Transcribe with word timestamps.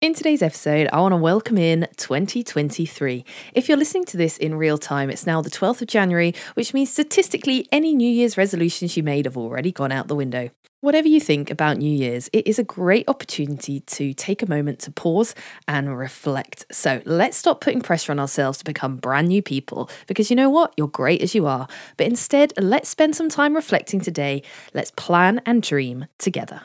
In 0.00 0.14
today's 0.14 0.40
episode, 0.40 0.88
I 0.94 1.00
want 1.02 1.12
to 1.12 1.16
welcome 1.16 1.58
in 1.58 1.86
2023. 1.98 3.22
If 3.52 3.68
you're 3.68 3.76
listening 3.76 4.06
to 4.06 4.16
this 4.16 4.38
in 4.38 4.54
real 4.54 4.78
time, 4.78 5.10
it's 5.10 5.26
now 5.26 5.42
the 5.42 5.50
12th 5.50 5.82
of 5.82 5.88
January, 5.88 6.34
which 6.54 6.72
means 6.72 6.90
statistically, 6.90 7.68
any 7.70 7.94
New 7.94 8.10
Year's 8.10 8.38
resolutions 8.38 8.96
you 8.96 9.02
made 9.02 9.26
have 9.26 9.36
already 9.36 9.70
gone 9.70 9.92
out 9.92 10.08
the 10.08 10.16
window. 10.16 10.48
Whatever 10.80 11.06
you 11.06 11.20
think 11.20 11.50
about 11.50 11.76
New 11.76 11.94
Year's, 11.94 12.30
it 12.32 12.46
is 12.46 12.58
a 12.58 12.64
great 12.64 13.06
opportunity 13.10 13.80
to 13.80 14.14
take 14.14 14.42
a 14.42 14.48
moment 14.48 14.78
to 14.78 14.90
pause 14.90 15.34
and 15.68 15.98
reflect. 15.98 16.64
So 16.72 17.02
let's 17.04 17.36
stop 17.36 17.60
putting 17.60 17.82
pressure 17.82 18.10
on 18.10 18.18
ourselves 18.18 18.56
to 18.56 18.64
become 18.64 18.96
brand 18.96 19.28
new 19.28 19.42
people 19.42 19.90
because 20.06 20.30
you 20.30 20.36
know 20.36 20.48
what? 20.48 20.72
You're 20.78 20.88
great 20.88 21.20
as 21.20 21.34
you 21.34 21.46
are. 21.46 21.68
But 21.98 22.06
instead, 22.06 22.54
let's 22.56 22.88
spend 22.88 23.16
some 23.16 23.28
time 23.28 23.54
reflecting 23.54 24.00
today. 24.00 24.44
Let's 24.72 24.92
plan 24.92 25.42
and 25.44 25.62
dream 25.62 26.06
together. 26.16 26.62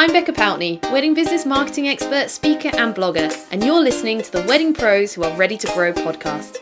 I'm 0.00 0.14
Becca 0.14 0.32
Pountney, 0.32 0.80
wedding 0.90 1.12
business 1.12 1.44
marketing 1.44 1.86
expert, 1.86 2.30
speaker, 2.30 2.70
and 2.72 2.94
blogger, 2.94 3.30
and 3.52 3.62
you're 3.62 3.82
listening 3.82 4.22
to 4.22 4.32
the 4.32 4.42
Wedding 4.44 4.72
Pros 4.72 5.12
Who 5.12 5.22
Are 5.24 5.36
Ready 5.36 5.58
to 5.58 5.66
Grow 5.74 5.92
podcast. 5.92 6.56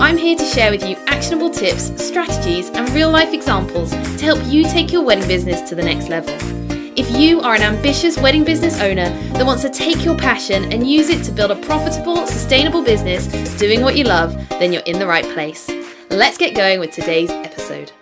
I'm 0.00 0.16
here 0.16 0.36
to 0.36 0.44
share 0.44 0.72
with 0.72 0.84
you 0.84 0.96
actionable 1.06 1.50
tips, 1.50 2.04
strategies, 2.04 2.68
and 2.70 2.88
real 2.90 3.08
life 3.08 3.32
examples 3.32 3.92
to 3.92 4.24
help 4.24 4.40
you 4.46 4.64
take 4.64 4.90
your 4.90 5.04
wedding 5.04 5.28
business 5.28 5.60
to 5.68 5.76
the 5.76 5.84
next 5.84 6.08
level. 6.08 6.34
If 6.98 7.16
you 7.16 7.40
are 7.40 7.54
an 7.54 7.62
ambitious 7.62 8.18
wedding 8.18 8.42
business 8.42 8.80
owner 8.80 9.10
that 9.34 9.46
wants 9.46 9.62
to 9.62 9.70
take 9.70 10.04
your 10.04 10.18
passion 10.18 10.72
and 10.72 10.90
use 10.90 11.08
it 11.08 11.22
to 11.26 11.30
build 11.30 11.52
a 11.52 11.56
profitable, 11.64 12.26
sustainable 12.26 12.82
business 12.82 13.28
doing 13.60 13.82
what 13.82 13.96
you 13.96 14.02
love, 14.02 14.34
then 14.48 14.72
you're 14.72 14.82
in 14.86 14.98
the 14.98 15.06
right 15.06 15.24
place. 15.34 15.70
Let's 16.10 16.36
get 16.36 16.56
going 16.56 16.80
with 16.80 16.90
today's 16.90 17.30
episode. 17.30 17.92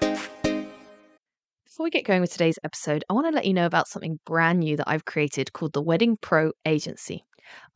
Before 1.79 1.85
we 1.85 1.91
get 1.91 2.07
going 2.07 2.23
with 2.23 2.33
today's 2.33 2.59
episode, 2.65 3.05
I 3.09 3.13
want 3.13 3.29
to 3.29 3.33
let 3.33 3.45
you 3.45 3.55
know 3.55 3.65
about 3.65 3.87
something 3.87 4.19
brand 4.27 4.59
new 4.59 4.77
that 4.79 4.89
I've 4.89 5.05
created 5.05 5.53
called 5.53 5.75
the 5.75 5.81
Wedding 5.81 6.17
Pro 6.21 6.51
Agency. 6.67 7.23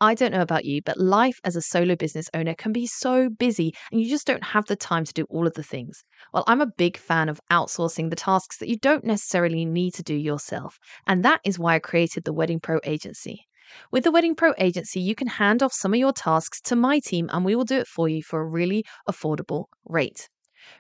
I 0.01 0.16
don't 0.16 0.33
know 0.33 0.41
about 0.41 0.65
you, 0.65 0.83
but 0.83 0.99
life 0.99 1.38
as 1.45 1.54
a 1.54 1.63
solo 1.63 1.95
business 1.95 2.29
owner 2.35 2.57
can 2.57 2.73
be 2.73 2.85
so 2.85 3.30
busy 3.30 3.73
and 3.93 4.01
you 4.01 4.10
just 4.10 4.26
don't 4.26 4.43
have 4.43 4.66
the 4.66 4.74
time 4.74 5.04
to 5.04 5.13
do 5.13 5.24
all 5.30 5.46
of 5.46 5.54
the 5.54 5.63
things. 5.63 6.02
Well, 6.35 6.43
I'm 6.49 6.60
a 6.60 6.66
big 6.66 6.96
fan 6.96 7.29
of 7.29 7.41
outsourcing 7.52 8.10
the 8.10 8.16
tasks 8.16 8.59
that 8.59 8.68
you 8.68 8.76
don't 8.76 9.04
necessarily 9.04 9.65
need 9.65 9.95
to 9.95 10.02
do 10.02 10.16
yourself. 10.16 10.80
And 11.07 11.24
that 11.24 11.41
is 11.45 11.60
why 11.60 11.76
I 11.76 11.79
created 11.79 12.24
the 12.24 12.32
Wedding 12.32 12.59
Pro 12.59 12.80
Agency. 12.82 13.46
With 13.93 14.02
the 14.02 14.10
Wedding 14.10 14.35
Pro 14.35 14.52
Agency, 14.59 14.98
you 14.98 15.15
can 15.15 15.29
hand 15.29 15.63
off 15.63 15.73
some 15.73 15.95
of 15.95 16.01
your 16.01 16.13
tasks 16.13 16.60
to 16.63 16.74
my 16.74 16.98
team 16.98 17.30
and 17.32 17.45
we 17.45 17.54
will 17.54 17.63
do 17.63 17.79
it 17.79 17.87
for 17.87 18.09
you 18.09 18.24
for 18.24 18.41
a 18.41 18.48
really 18.48 18.85
affordable 19.09 19.66
rate. 19.85 20.29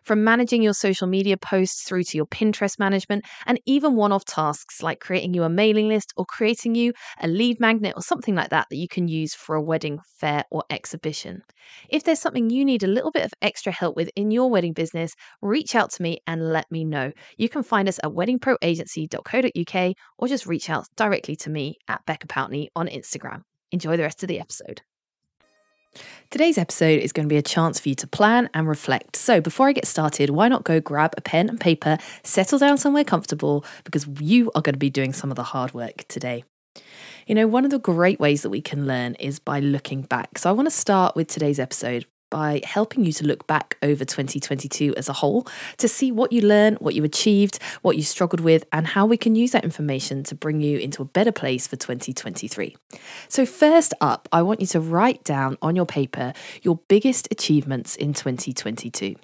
From 0.02 0.24
managing 0.24 0.62
your 0.62 0.74
social 0.74 1.06
media 1.06 1.36
posts 1.36 1.82
through 1.82 2.04
to 2.04 2.16
your 2.16 2.26
Pinterest 2.26 2.78
management, 2.78 3.24
and 3.46 3.60
even 3.66 3.96
one 3.96 4.12
off 4.12 4.24
tasks 4.24 4.82
like 4.82 5.00
creating 5.00 5.34
you 5.34 5.42
a 5.42 5.48
mailing 5.48 5.88
list 5.88 6.12
or 6.16 6.24
creating 6.24 6.74
you 6.74 6.92
a 7.20 7.28
lead 7.28 7.60
magnet 7.60 7.94
or 7.96 8.02
something 8.02 8.34
like 8.34 8.50
that 8.50 8.66
that 8.70 8.76
you 8.76 8.88
can 8.88 9.08
use 9.08 9.34
for 9.34 9.54
a 9.54 9.62
wedding, 9.62 10.00
fair, 10.18 10.44
or 10.50 10.64
exhibition. 10.70 11.42
If 11.88 12.04
there's 12.04 12.20
something 12.20 12.50
you 12.50 12.64
need 12.64 12.82
a 12.82 12.88
little 12.88 13.10
bit 13.10 13.24
of 13.24 13.32
extra 13.40 13.72
help 13.72 13.96
with 13.96 14.10
in 14.16 14.30
your 14.30 14.50
wedding 14.50 14.72
business, 14.72 15.14
reach 15.40 15.74
out 15.74 15.90
to 15.92 16.02
me 16.02 16.18
and 16.26 16.52
let 16.52 16.70
me 16.70 16.84
know. 16.84 17.12
You 17.36 17.48
can 17.48 17.62
find 17.62 17.88
us 17.88 17.98
at 18.02 18.10
weddingproagency.co.uk 18.10 19.96
or 20.18 20.28
just 20.28 20.46
reach 20.46 20.70
out 20.70 20.86
directly 20.96 21.36
to 21.36 21.50
me 21.50 21.76
at 21.88 22.04
Becca 22.06 22.26
Pountney 22.26 22.68
on 22.74 22.88
Instagram. 22.88 23.42
Enjoy 23.70 23.96
the 23.96 24.02
rest 24.02 24.22
of 24.22 24.28
the 24.28 24.40
episode. 24.40 24.82
Today's 26.30 26.56
episode 26.56 27.00
is 27.00 27.12
going 27.12 27.28
to 27.28 27.32
be 27.32 27.36
a 27.36 27.42
chance 27.42 27.78
for 27.78 27.88
you 27.88 27.94
to 27.96 28.06
plan 28.06 28.48
and 28.54 28.66
reflect. 28.66 29.16
So, 29.16 29.40
before 29.40 29.68
I 29.68 29.72
get 29.72 29.86
started, 29.86 30.30
why 30.30 30.48
not 30.48 30.64
go 30.64 30.80
grab 30.80 31.12
a 31.16 31.20
pen 31.20 31.48
and 31.48 31.60
paper, 31.60 31.98
settle 32.22 32.58
down 32.58 32.78
somewhere 32.78 33.04
comfortable, 33.04 33.64
because 33.84 34.06
you 34.20 34.50
are 34.54 34.62
going 34.62 34.74
to 34.74 34.78
be 34.78 34.90
doing 34.90 35.12
some 35.12 35.30
of 35.30 35.36
the 35.36 35.42
hard 35.42 35.74
work 35.74 36.04
today. 36.08 36.44
You 37.26 37.34
know, 37.34 37.46
one 37.46 37.64
of 37.64 37.70
the 37.70 37.78
great 37.78 38.18
ways 38.18 38.42
that 38.42 38.50
we 38.50 38.62
can 38.62 38.86
learn 38.86 39.14
is 39.16 39.38
by 39.38 39.60
looking 39.60 40.02
back. 40.02 40.38
So, 40.38 40.48
I 40.48 40.52
want 40.52 40.66
to 40.66 40.74
start 40.74 41.16
with 41.16 41.28
today's 41.28 41.58
episode 41.58 42.06
by 42.32 42.62
helping 42.64 43.04
you 43.04 43.12
to 43.12 43.26
look 43.26 43.46
back 43.46 43.76
over 43.82 44.06
2022 44.06 44.94
as 44.96 45.06
a 45.10 45.12
whole 45.12 45.46
to 45.76 45.86
see 45.86 46.10
what 46.10 46.32
you 46.32 46.40
learned, 46.40 46.78
what 46.78 46.94
you 46.94 47.04
achieved, 47.04 47.58
what 47.82 47.94
you 47.94 48.02
struggled 48.02 48.40
with, 48.40 48.64
and 48.72 48.86
how 48.86 49.04
we 49.04 49.18
can 49.18 49.34
use 49.34 49.50
that 49.50 49.64
information 49.64 50.24
to 50.24 50.34
bring 50.34 50.62
you 50.62 50.78
into 50.78 51.02
a 51.02 51.04
better 51.04 51.30
place 51.30 51.66
for 51.66 51.76
2023. 51.76 52.74
So, 53.28 53.44
first 53.44 53.92
up, 54.00 54.30
I 54.32 54.40
want 54.40 54.62
you 54.62 54.66
to 54.68 54.80
write 54.80 55.22
down 55.24 55.58
on 55.60 55.76
your 55.76 55.84
paper 55.84 56.32
your 56.62 56.80
biggest 56.88 57.28
achievements 57.30 57.96
in 57.96 58.14
2022 58.14 59.16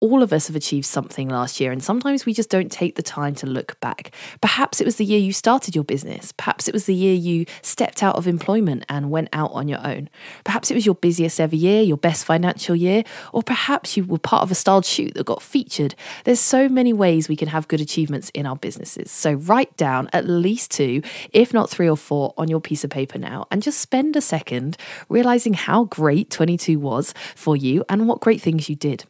all 0.00 0.22
of 0.22 0.32
us 0.32 0.46
have 0.46 0.56
achieved 0.56 0.86
something 0.86 1.28
last 1.28 1.60
year, 1.60 1.72
and 1.72 1.82
sometimes 1.82 2.24
we 2.24 2.32
just 2.32 2.50
don't 2.50 2.70
take 2.70 2.94
the 2.94 3.02
time 3.02 3.34
to 3.36 3.46
look 3.46 3.78
back. 3.80 4.12
Perhaps 4.40 4.80
it 4.80 4.84
was 4.84 4.96
the 4.96 5.04
year 5.04 5.18
you 5.18 5.32
started 5.32 5.74
your 5.74 5.84
business. 5.84 6.32
Perhaps 6.32 6.68
it 6.68 6.74
was 6.74 6.86
the 6.86 6.94
year 6.94 7.14
you 7.14 7.46
stepped 7.62 8.02
out 8.02 8.14
of 8.16 8.28
employment 8.28 8.84
and 8.88 9.10
went 9.10 9.28
out 9.32 9.50
on 9.52 9.66
your 9.66 9.84
own. 9.84 10.08
Perhaps 10.44 10.70
it 10.70 10.74
was 10.74 10.86
your 10.86 10.94
busiest 10.94 11.40
ever 11.40 11.56
year, 11.56 11.82
your 11.82 11.96
best 11.96 12.24
financial 12.24 12.76
year, 12.76 13.02
or 13.32 13.42
perhaps 13.42 13.96
you 13.96 14.04
were 14.04 14.18
part 14.18 14.42
of 14.42 14.50
a 14.50 14.54
styled 14.54 14.84
shoot 14.84 15.14
that 15.14 15.26
got 15.26 15.42
featured. 15.42 15.94
There's 16.24 16.40
so 16.40 16.68
many 16.68 16.92
ways 16.92 17.28
we 17.28 17.36
can 17.36 17.48
have 17.48 17.68
good 17.68 17.80
achievements 17.80 18.30
in 18.30 18.46
our 18.46 18.56
businesses. 18.56 19.10
So 19.10 19.32
write 19.32 19.76
down 19.76 20.08
at 20.12 20.28
least 20.28 20.70
two, 20.70 21.02
if 21.32 21.52
not 21.52 21.70
three 21.70 21.88
or 21.88 21.96
four, 21.96 22.34
on 22.38 22.48
your 22.48 22.60
piece 22.60 22.84
of 22.84 22.90
paper 22.90 23.18
now, 23.18 23.46
and 23.50 23.62
just 23.62 23.80
spend 23.80 24.14
a 24.14 24.20
second 24.20 24.76
realizing 25.08 25.54
how 25.54 25.84
great 25.84 26.30
22 26.30 26.78
was 26.78 27.12
for 27.34 27.56
you 27.56 27.84
and 27.88 28.06
what 28.06 28.20
great 28.20 28.40
things 28.40 28.68
you 28.68 28.76
did. 28.76 29.04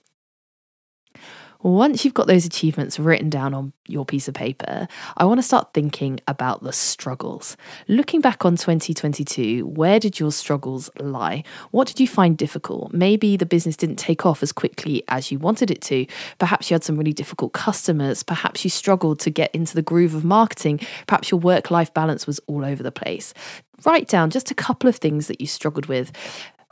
Once 1.63 2.05
you've 2.05 2.15
got 2.15 2.29
those 2.29 2.47
achievements 2.47 3.01
written 3.01 3.29
down 3.29 3.53
on 3.53 3.73
your 3.89 4.05
piece 4.05 4.29
of 4.29 4.35
paper, 4.35 4.87
I 5.17 5.25
want 5.25 5.39
to 5.39 5.43
start 5.43 5.75
thinking 5.75 6.21
about 6.29 6.63
the 6.63 6.73
struggles. 6.73 7.57
Looking 7.89 8.21
back 8.21 8.45
on 8.45 8.53
2022, 8.53 9.67
where 9.67 9.99
did 9.99 10.21
your 10.21 10.31
struggles 10.31 10.89
lie? 11.01 11.43
What 11.73 11.89
did 11.89 11.99
you 11.99 12.07
find 12.07 12.39
difficult? 12.39 12.93
Maybe 12.93 13.37
the 13.37 13.45
business 13.45 13.77
didn't 13.77 13.97
take 13.97 14.25
off 14.25 14.41
as 14.41 14.53
quickly 14.53 15.03
as 15.09 15.33
you 15.33 15.41
wanted 15.41 15.73
it 15.73 15.81
to. 15.83 16.07
Perhaps 16.39 16.71
you 16.71 16.75
had 16.75 16.85
some 16.85 16.97
really 16.97 17.13
difficult 17.13 17.55
customers. 17.55 18.23
Perhaps 18.23 18.63
you 18.63 18.71
struggled 18.71 19.19
to 19.21 19.31
get 19.31 19.53
into 19.53 19.75
the 19.75 19.83
groove 19.83 20.15
of 20.15 20.25
marketing. 20.25 20.79
Perhaps 21.09 21.33
your 21.33 21.41
work 21.41 21.73
life 21.73 21.93
balance 21.93 22.25
was 22.25 22.39
all 22.47 22.65
over 22.65 22.85
the 22.85 22.93
place 22.93 23.35
write 23.85 24.09
down 24.09 24.29
just 24.29 24.51
a 24.51 24.55
couple 24.55 24.89
of 24.89 24.97
things 24.97 25.29
that 25.29 25.41
you 25.41 25.47
struggled 25.47 25.87
with 25.87 26.11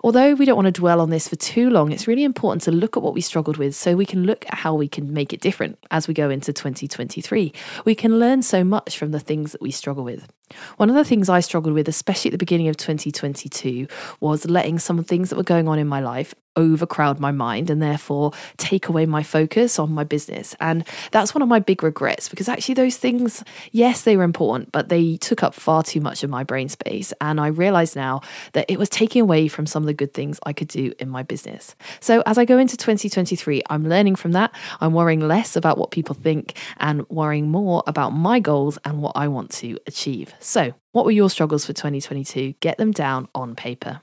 Although 0.07 0.35
we 0.35 0.45
don't 0.45 0.55
want 0.55 0.67
to 0.67 0.71
dwell 0.71 1.01
on 1.01 1.11
this 1.11 1.27
for 1.27 1.35
too 1.35 1.69
long, 1.69 1.91
it's 1.91 2.07
really 2.07 2.23
important 2.23 2.63
to 2.63 2.71
look 2.71 2.97
at 2.97 3.03
what 3.03 3.13
we 3.13 3.21
struggled 3.21 3.57
with 3.57 3.75
so 3.75 3.97
we 3.97 4.07
can 4.07 4.23
look 4.23 4.47
at 4.47 4.55
how 4.55 4.73
we 4.73 4.87
can 4.87 5.13
make 5.13 5.33
it 5.33 5.41
different 5.41 5.81
as 5.91 6.07
we 6.07 6.15
go 6.15 6.31
into 6.31 6.53
2023. 6.53 7.53
We 7.85 7.95
can 7.97 8.21
learn 8.21 8.43
so 8.43 8.63
much 8.63 8.99
from 8.99 9.11
the 9.11 9.19
things 9.19 9.51
that 9.51 9.61
we 9.61 9.73
struggle 9.73 10.05
with. 10.05 10.29
One 10.77 10.89
of 10.89 10.97
the 10.97 11.05
things 11.05 11.29
I 11.29 11.41
struggled 11.41 11.75
with, 11.75 11.89
especially 11.89 12.31
at 12.31 12.33
the 12.33 12.39
beginning 12.39 12.69
of 12.69 12.77
2022, 12.77 13.87
was 14.21 14.49
letting 14.49 14.79
some 14.79 14.99
of 14.99 15.07
the 15.07 15.09
things 15.09 15.31
that 15.31 15.37
were 15.37 15.43
going 15.43 15.69
on 15.69 15.79
in 15.79 15.89
my 15.89 16.01
life 16.01 16.35
overcrowd 16.57 17.21
my 17.21 17.31
mind 17.31 17.71
and 17.71 17.81
therefore 17.83 18.33
take 18.57 18.89
away 18.89 19.07
my 19.07 19.23
focus 19.23 19.79
on 19.79 19.93
my 19.93 20.05
business. 20.05 20.57
And 20.61 20.87
that's 21.13 21.35
one 21.35 21.43
of 21.43 21.49
my 21.49 21.59
big 21.59 21.83
regrets 21.83 22.29
because 22.29 22.49
actually, 22.49 22.75
those 22.75 22.97
things, 22.97 23.45
yes, 23.73 24.03
they 24.03 24.17
were 24.17 24.25
important, 24.25 24.73
but 24.73 24.89
they 24.89 25.17
took 25.19 25.43
up 25.43 25.55
far 25.55 25.83
too 25.83 26.01
much 26.01 26.25
of 26.25 26.31
my 26.31 26.45
brain 26.45 26.69
space. 26.69 27.13
And 27.21 27.41
I 27.41 27.49
realize 27.49 27.95
now 27.95 28.23
that 28.53 28.67
it 28.69 28.79
was 28.79 28.89
taking 28.89 29.23
away 29.23 29.49
from 29.49 29.67
some 29.67 29.83
of 29.83 29.87
the 29.87 29.95
good 29.95 30.15
things 30.15 30.41
I 30.45 30.53
could 30.53 30.69
do 30.69 30.93
in 30.99 31.09
my 31.09 31.23
business. 31.23 31.77
So 32.01 32.23
as 32.27 32.39
I 32.39 32.45
go 32.45 32.59
into 32.59 32.77
2023, 32.77 33.63
I'm 33.69 33.89
learning 33.89 34.17
from 34.17 34.33
that. 34.33 34.55
I'm 34.81 34.93
worrying 34.93 35.21
less 35.21 35.57
about 35.57 35.79
what 35.79 35.91
people 35.91 36.15
think 36.15 36.55
and 36.79 37.09
worrying 37.11 37.51
more 37.51 37.83
about 37.87 38.11
my 38.11 38.41
goals 38.41 38.79
and 38.85 39.03
what 39.03 39.13
I 39.15 39.29
want 39.29 39.51
to 39.53 39.79
achieve. 39.87 40.35
So, 40.41 40.75
what 40.93 41.05
were 41.05 41.11
your 41.11 41.31
struggles 41.31 41.65
for 41.65 41.73
2022? 41.73 42.55
Get 42.61 42.79
them 42.79 42.93
down 42.93 43.29
on 43.35 43.55
paper. 43.55 44.03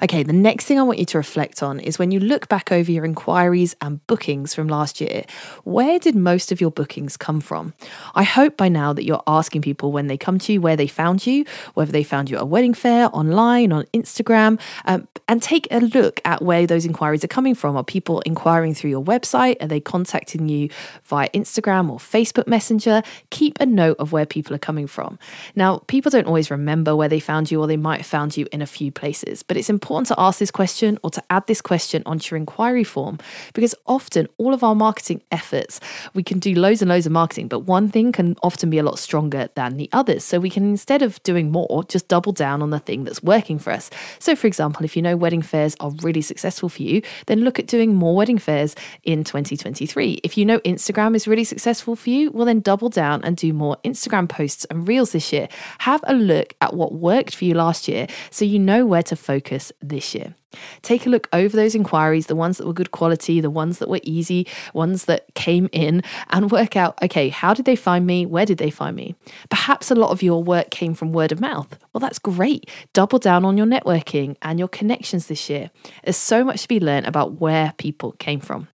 Okay, 0.00 0.22
the 0.22 0.32
next 0.32 0.66
thing 0.66 0.78
I 0.78 0.84
want 0.84 1.00
you 1.00 1.04
to 1.06 1.18
reflect 1.18 1.60
on 1.60 1.80
is 1.80 1.98
when 1.98 2.12
you 2.12 2.20
look 2.20 2.48
back 2.48 2.70
over 2.70 2.90
your 2.90 3.04
inquiries 3.04 3.74
and 3.80 4.06
bookings 4.06 4.54
from 4.54 4.68
last 4.68 5.00
year, 5.00 5.24
where 5.64 5.98
did 5.98 6.14
most 6.14 6.52
of 6.52 6.60
your 6.60 6.70
bookings 6.70 7.16
come 7.16 7.40
from? 7.40 7.74
I 8.14 8.22
hope 8.22 8.56
by 8.56 8.68
now 8.68 8.92
that 8.92 9.04
you're 9.04 9.22
asking 9.26 9.62
people 9.62 9.90
when 9.90 10.06
they 10.06 10.16
come 10.16 10.38
to 10.38 10.52
you 10.52 10.60
where 10.60 10.76
they 10.76 10.86
found 10.86 11.26
you, 11.26 11.44
whether 11.74 11.90
they 11.90 12.04
found 12.04 12.30
you 12.30 12.36
at 12.36 12.42
a 12.42 12.46
wedding 12.46 12.74
fair, 12.74 13.08
online, 13.12 13.72
on 13.72 13.84
Instagram, 13.86 14.60
um, 14.84 15.08
and 15.26 15.42
take 15.42 15.66
a 15.72 15.80
look 15.80 16.20
at 16.24 16.42
where 16.42 16.64
those 16.64 16.84
inquiries 16.84 17.24
are 17.24 17.28
coming 17.28 17.56
from. 17.56 17.76
Are 17.76 17.82
people 17.82 18.20
inquiring 18.20 18.74
through 18.74 18.90
your 18.90 19.02
website? 19.02 19.56
Are 19.60 19.66
they 19.66 19.80
contacting 19.80 20.48
you 20.48 20.68
via 21.04 21.28
Instagram 21.30 21.90
or 21.90 21.98
Facebook 21.98 22.46
Messenger? 22.46 23.02
Keep 23.30 23.60
a 23.60 23.66
note 23.66 23.96
of 23.98 24.12
where 24.12 24.26
people 24.26 24.54
are 24.54 24.60
coming 24.60 24.86
from. 24.86 25.18
Now, 25.56 25.78
people 25.88 26.10
don't 26.10 26.28
always 26.28 26.52
remember 26.52 26.94
where 26.94 27.08
they 27.08 27.20
found 27.20 27.50
you, 27.50 27.60
or 27.60 27.66
they 27.66 27.76
might 27.76 27.98
have 27.98 28.06
found 28.06 28.36
you 28.36 28.46
in 28.52 28.62
a 28.62 28.66
few 28.66 28.92
places, 28.92 29.42
but 29.42 29.56
it's 29.56 29.68
important 29.68 29.87
important 29.88 30.06
to 30.06 30.20
ask 30.20 30.38
this 30.38 30.50
question 30.50 30.98
or 31.02 31.08
to 31.08 31.22
add 31.30 31.46
this 31.46 31.62
question 31.62 32.02
onto 32.04 32.34
your 32.34 32.36
inquiry 32.36 32.84
form 32.84 33.18
because 33.54 33.74
often 33.86 34.28
all 34.36 34.52
of 34.52 34.62
our 34.62 34.74
marketing 34.74 35.22
efforts, 35.32 35.80
we 36.12 36.22
can 36.22 36.38
do 36.38 36.54
loads 36.54 36.82
and 36.82 36.90
loads 36.90 37.06
of 37.06 37.12
marketing, 37.12 37.48
but 37.48 37.60
one 37.60 37.88
thing 37.88 38.12
can 38.12 38.36
often 38.42 38.68
be 38.68 38.76
a 38.76 38.82
lot 38.82 38.98
stronger 38.98 39.48
than 39.54 39.78
the 39.78 39.88
others. 39.94 40.24
So 40.24 40.40
we 40.40 40.50
can, 40.50 40.64
instead 40.64 41.00
of 41.00 41.22
doing 41.22 41.50
more, 41.50 41.84
just 41.84 42.06
double 42.06 42.32
down 42.32 42.60
on 42.60 42.68
the 42.68 42.78
thing 42.78 43.04
that's 43.04 43.22
working 43.22 43.58
for 43.58 43.72
us. 43.72 43.88
So, 44.18 44.36
for 44.36 44.46
example, 44.46 44.84
if 44.84 44.94
you 44.94 45.00
know 45.00 45.16
wedding 45.16 45.40
fairs 45.40 45.74
are 45.80 45.90
really 46.02 46.20
successful 46.20 46.68
for 46.68 46.82
you, 46.82 47.00
then 47.24 47.40
look 47.40 47.58
at 47.58 47.66
doing 47.66 47.94
more 47.94 48.14
wedding 48.14 48.36
fairs 48.36 48.76
in 49.04 49.24
2023. 49.24 50.20
If 50.22 50.36
you 50.36 50.44
know 50.44 50.58
Instagram 50.60 51.16
is 51.16 51.26
really 51.26 51.44
successful 51.44 51.96
for 51.96 52.10
you, 52.10 52.30
well, 52.32 52.44
then 52.44 52.60
double 52.60 52.90
down 52.90 53.24
and 53.24 53.38
do 53.38 53.54
more 53.54 53.78
Instagram 53.86 54.28
posts 54.28 54.66
and 54.66 54.86
reels 54.86 55.12
this 55.12 55.32
year. 55.32 55.48
Have 55.78 56.04
a 56.06 56.12
look 56.12 56.52
at 56.60 56.74
what 56.74 56.92
worked 56.92 57.34
for 57.34 57.46
you 57.46 57.54
last 57.54 57.88
year 57.88 58.06
so 58.30 58.44
you 58.44 58.58
know 58.58 58.84
where 58.84 59.02
to 59.04 59.16
focus 59.16 59.72
this 59.80 60.14
year. 60.14 60.34
Take 60.82 61.06
a 61.06 61.10
look 61.10 61.28
over 61.32 61.56
those 61.56 61.74
inquiries, 61.74 62.26
the 62.26 62.36
ones 62.36 62.58
that 62.58 62.66
were 62.66 62.72
good 62.72 62.90
quality, 62.90 63.40
the 63.40 63.50
ones 63.50 63.78
that 63.78 63.88
were 63.88 64.00
easy, 64.02 64.46
ones 64.74 65.04
that 65.04 65.32
came 65.34 65.68
in, 65.72 66.02
and 66.30 66.50
work 66.50 66.76
out 66.76 66.98
okay, 67.02 67.28
how 67.28 67.54
did 67.54 67.64
they 67.64 67.76
find 67.76 68.06
me? 68.06 68.26
Where 68.26 68.46
did 68.46 68.58
they 68.58 68.70
find 68.70 68.96
me? 68.96 69.14
Perhaps 69.50 69.90
a 69.90 69.94
lot 69.94 70.10
of 70.10 70.22
your 70.22 70.42
work 70.42 70.70
came 70.70 70.94
from 70.94 71.12
word 71.12 71.32
of 71.32 71.40
mouth. 71.40 71.78
Well, 71.92 72.00
that's 72.00 72.18
great. 72.18 72.68
Double 72.92 73.18
down 73.18 73.44
on 73.44 73.56
your 73.56 73.66
networking 73.66 74.36
and 74.42 74.58
your 74.58 74.68
connections 74.68 75.26
this 75.26 75.48
year. 75.48 75.70
There's 76.04 76.16
so 76.16 76.44
much 76.44 76.62
to 76.62 76.68
be 76.68 76.80
learned 76.80 77.06
about 77.06 77.40
where 77.40 77.74
people 77.78 78.12
came 78.12 78.40
from. 78.40 78.68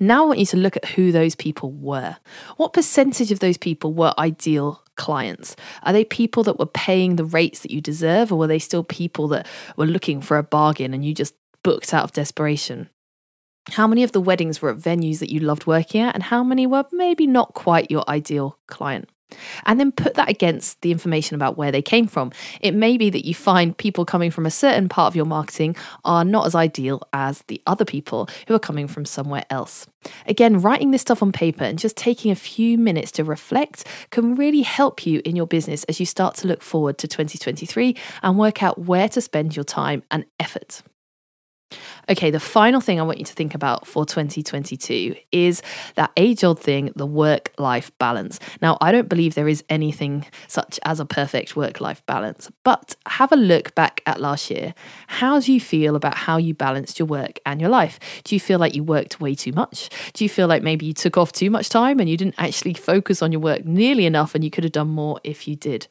Now 0.00 0.24
I 0.24 0.26
want 0.28 0.38
you 0.38 0.46
to 0.46 0.56
look 0.56 0.76
at 0.76 0.84
who 0.90 1.10
those 1.10 1.34
people 1.34 1.72
were. 1.72 2.16
What 2.56 2.72
percentage 2.72 3.32
of 3.32 3.40
those 3.40 3.56
people 3.56 3.92
were 3.92 4.14
ideal 4.16 4.82
clients? 5.08 5.56
Are 5.84 5.94
they 5.94 6.04
people 6.04 6.42
that 6.42 6.58
were 6.58 6.66
paying 6.66 7.16
the 7.16 7.24
rates 7.24 7.60
that 7.60 7.70
you 7.70 7.80
deserve, 7.80 8.30
or 8.30 8.38
were 8.38 8.46
they 8.46 8.58
still 8.58 8.84
people 8.84 9.26
that 9.28 9.46
were 9.78 9.86
looking 9.86 10.20
for 10.20 10.36
a 10.36 10.42
bargain 10.42 10.92
and 10.92 11.02
you 11.02 11.14
just 11.14 11.34
booked 11.64 11.94
out 11.94 12.04
of 12.04 12.12
desperation? 12.12 12.90
How 13.70 13.86
many 13.86 14.02
of 14.02 14.12
the 14.12 14.20
weddings 14.20 14.60
were 14.60 14.68
at 14.68 14.76
venues 14.76 15.20
that 15.20 15.32
you 15.32 15.40
loved 15.40 15.66
working 15.66 16.02
at, 16.02 16.14
and 16.14 16.24
how 16.24 16.44
many 16.44 16.66
were 16.66 16.84
maybe 16.92 17.26
not 17.26 17.54
quite 17.54 17.90
your 17.90 18.04
ideal 18.06 18.58
client? 18.66 19.08
And 19.66 19.78
then 19.78 19.92
put 19.92 20.14
that 20.14 20.28
against 20.28 20.80
the 20.82 20.90
information 20.90 21.34
about 21.34 21.56
where 21.56 21.72
they 21.72 21.82
came 21.82 22.06
from. 22.06 22.32
It 22.60 22.74
may 22.74 22.96
be 22.96 23.10
that 23.10 23.26
you 23.26 23.34
find 23.34 23.76
people 23.76 24.04
coming 24.04 24.30
from 24.30 24.46
a 24.46 24.50
certain 24.50 24.88
part 24.88 25.12
of 25.12 25.16
your 25.16 25.26
marketing 25.26 25.76
are 26.04 26.24
not 26.24 26.46
as 26.46 26.54
ideal 26.54 27.02
as 27.12 27.42
the 27.48 27.60
other 27.66 27.84
people 27.84 28.28
who 28.46 28.54
are 28.54 28.60
coming 28.60 28.88
from 28.88 29.04
somewhere 29.04 29.44
else. 29.50 29.86
Again, 30.26 30.60
writing 30.60 30.90
this 30.90 31.02
stuff 31.02 31.22
on 31.22 31.32
paper 31.32 31.64
and 31.64 31.78
just 31.78 31.96
taking 31.96 32.30
a 32.30 32.36
few 32.36 32.78
minutes 32.78 33.12
to 33.12 33.24
reflect 33.24 33.86
can 34.10 34.34
really 34.34 34.62
help 34.62 35.06
you 35.06 35.20
in 35.24 35.36
your 35.36 35.46
business 35.46 35.84
as 35.84 36.00
you 36.00 36.06
start 36.06 36.34
to 36.36 36.48
look 36.48 36.62
forward 36.62 36.98
to 36.98 37.08
2023 37.08 37.96
and 38.22 38.38
work 38.38 38.62
out 38.62 38.78
where 38.78 39.08
to 39.08 39.20
spend 39.20 39.56
your 39.56 39.64
time 39.64 40.02
and 40.10 40.24
effort. 40.40 40.82
Okay, 42.10 42.30
the 42.30 42.40
final 42.40 42.80
thing 42.80 42.98
I 42.98 43.02
want 43.02 43.18
you 43.18 43.26
to 43.26 43.34
think 43.34 43.54
about 43.54 43.86
for 43.86 44.06
2022 44.06 45.14
is 45.30 45.60
that 45.94 46.10
age 46.16 46.42
old 46.42 46.58
thing, 46.58 46.90
the 46.96 47.04
work 47.04 47.52
life 47.58 47.90
balance. 47.98 48.40
Now, 48.62 48.78
I 48.80 48.92
don't 48.92 49.10
believe 49.10 49.34
there 49.34 49.46
is 49.46 49.62
anything 49.68 50.24
such 50.46 50.80
as 50.86 51.00
a 51.00 51.04
perfect 51.04 51.54
work 51.54 51.82
life 51.82 52.04
balance, 52.06 52.50
but 52.64 52.96
have 53.04 53.30
a 53.30 53.36
look 53.36 53.74
back 53.74 54.00
at 54.06 54.22
last 54.22 54.50
year. 54.50 54.72
How 55.08 55.38
do 55.38 55.52
you 55.52 55.60
feel 55.60 55.96
about 55.96 56.14
how 56.14 56.38
you 56.38 56.54
balanced 56.54 56.98
your 56.98 57.04
work 57.04 57.40
and 57.44 57.60
your 57.60 57.68
life? 57.68 58.00
Do 58.24 58.34
you 58.34 58.40
feel 58.40 58.58
like 58.58 58.74
you 58.74 58.82
worked 58.82 59.20
way 59.20 59.34
too 59.34 59.52
much? 59.52 59.90
Do 60.14 60.24
you 60.24 60.30
feel 60.30 60.48
like 60.48 60.62
maybe 60.62 60.86
you 60.86 60.94
took 60.94 61.18
off 61.18 61.32
too 61.32 61.50
much 61.50 61.68
time 61.68 62.00
and 62.00 62.08
you 62.08 62.16
didn't 62.16 62.36
actually 62.38 62.72
focus 62.72 63.20
on 63.20 63.32
your 63.32 63.42
work 63.42 63.66
nearly 63.66 64.06
enough 64.06 64.34
and 64.34 64.42
you 64.42 64.50
could 64.50 64.64
have 64.64 64.72
done 64.72 64.88
more 64.88 65.20
if 65.24 65.46
you 65.46 65.56
did? 65.56 65.88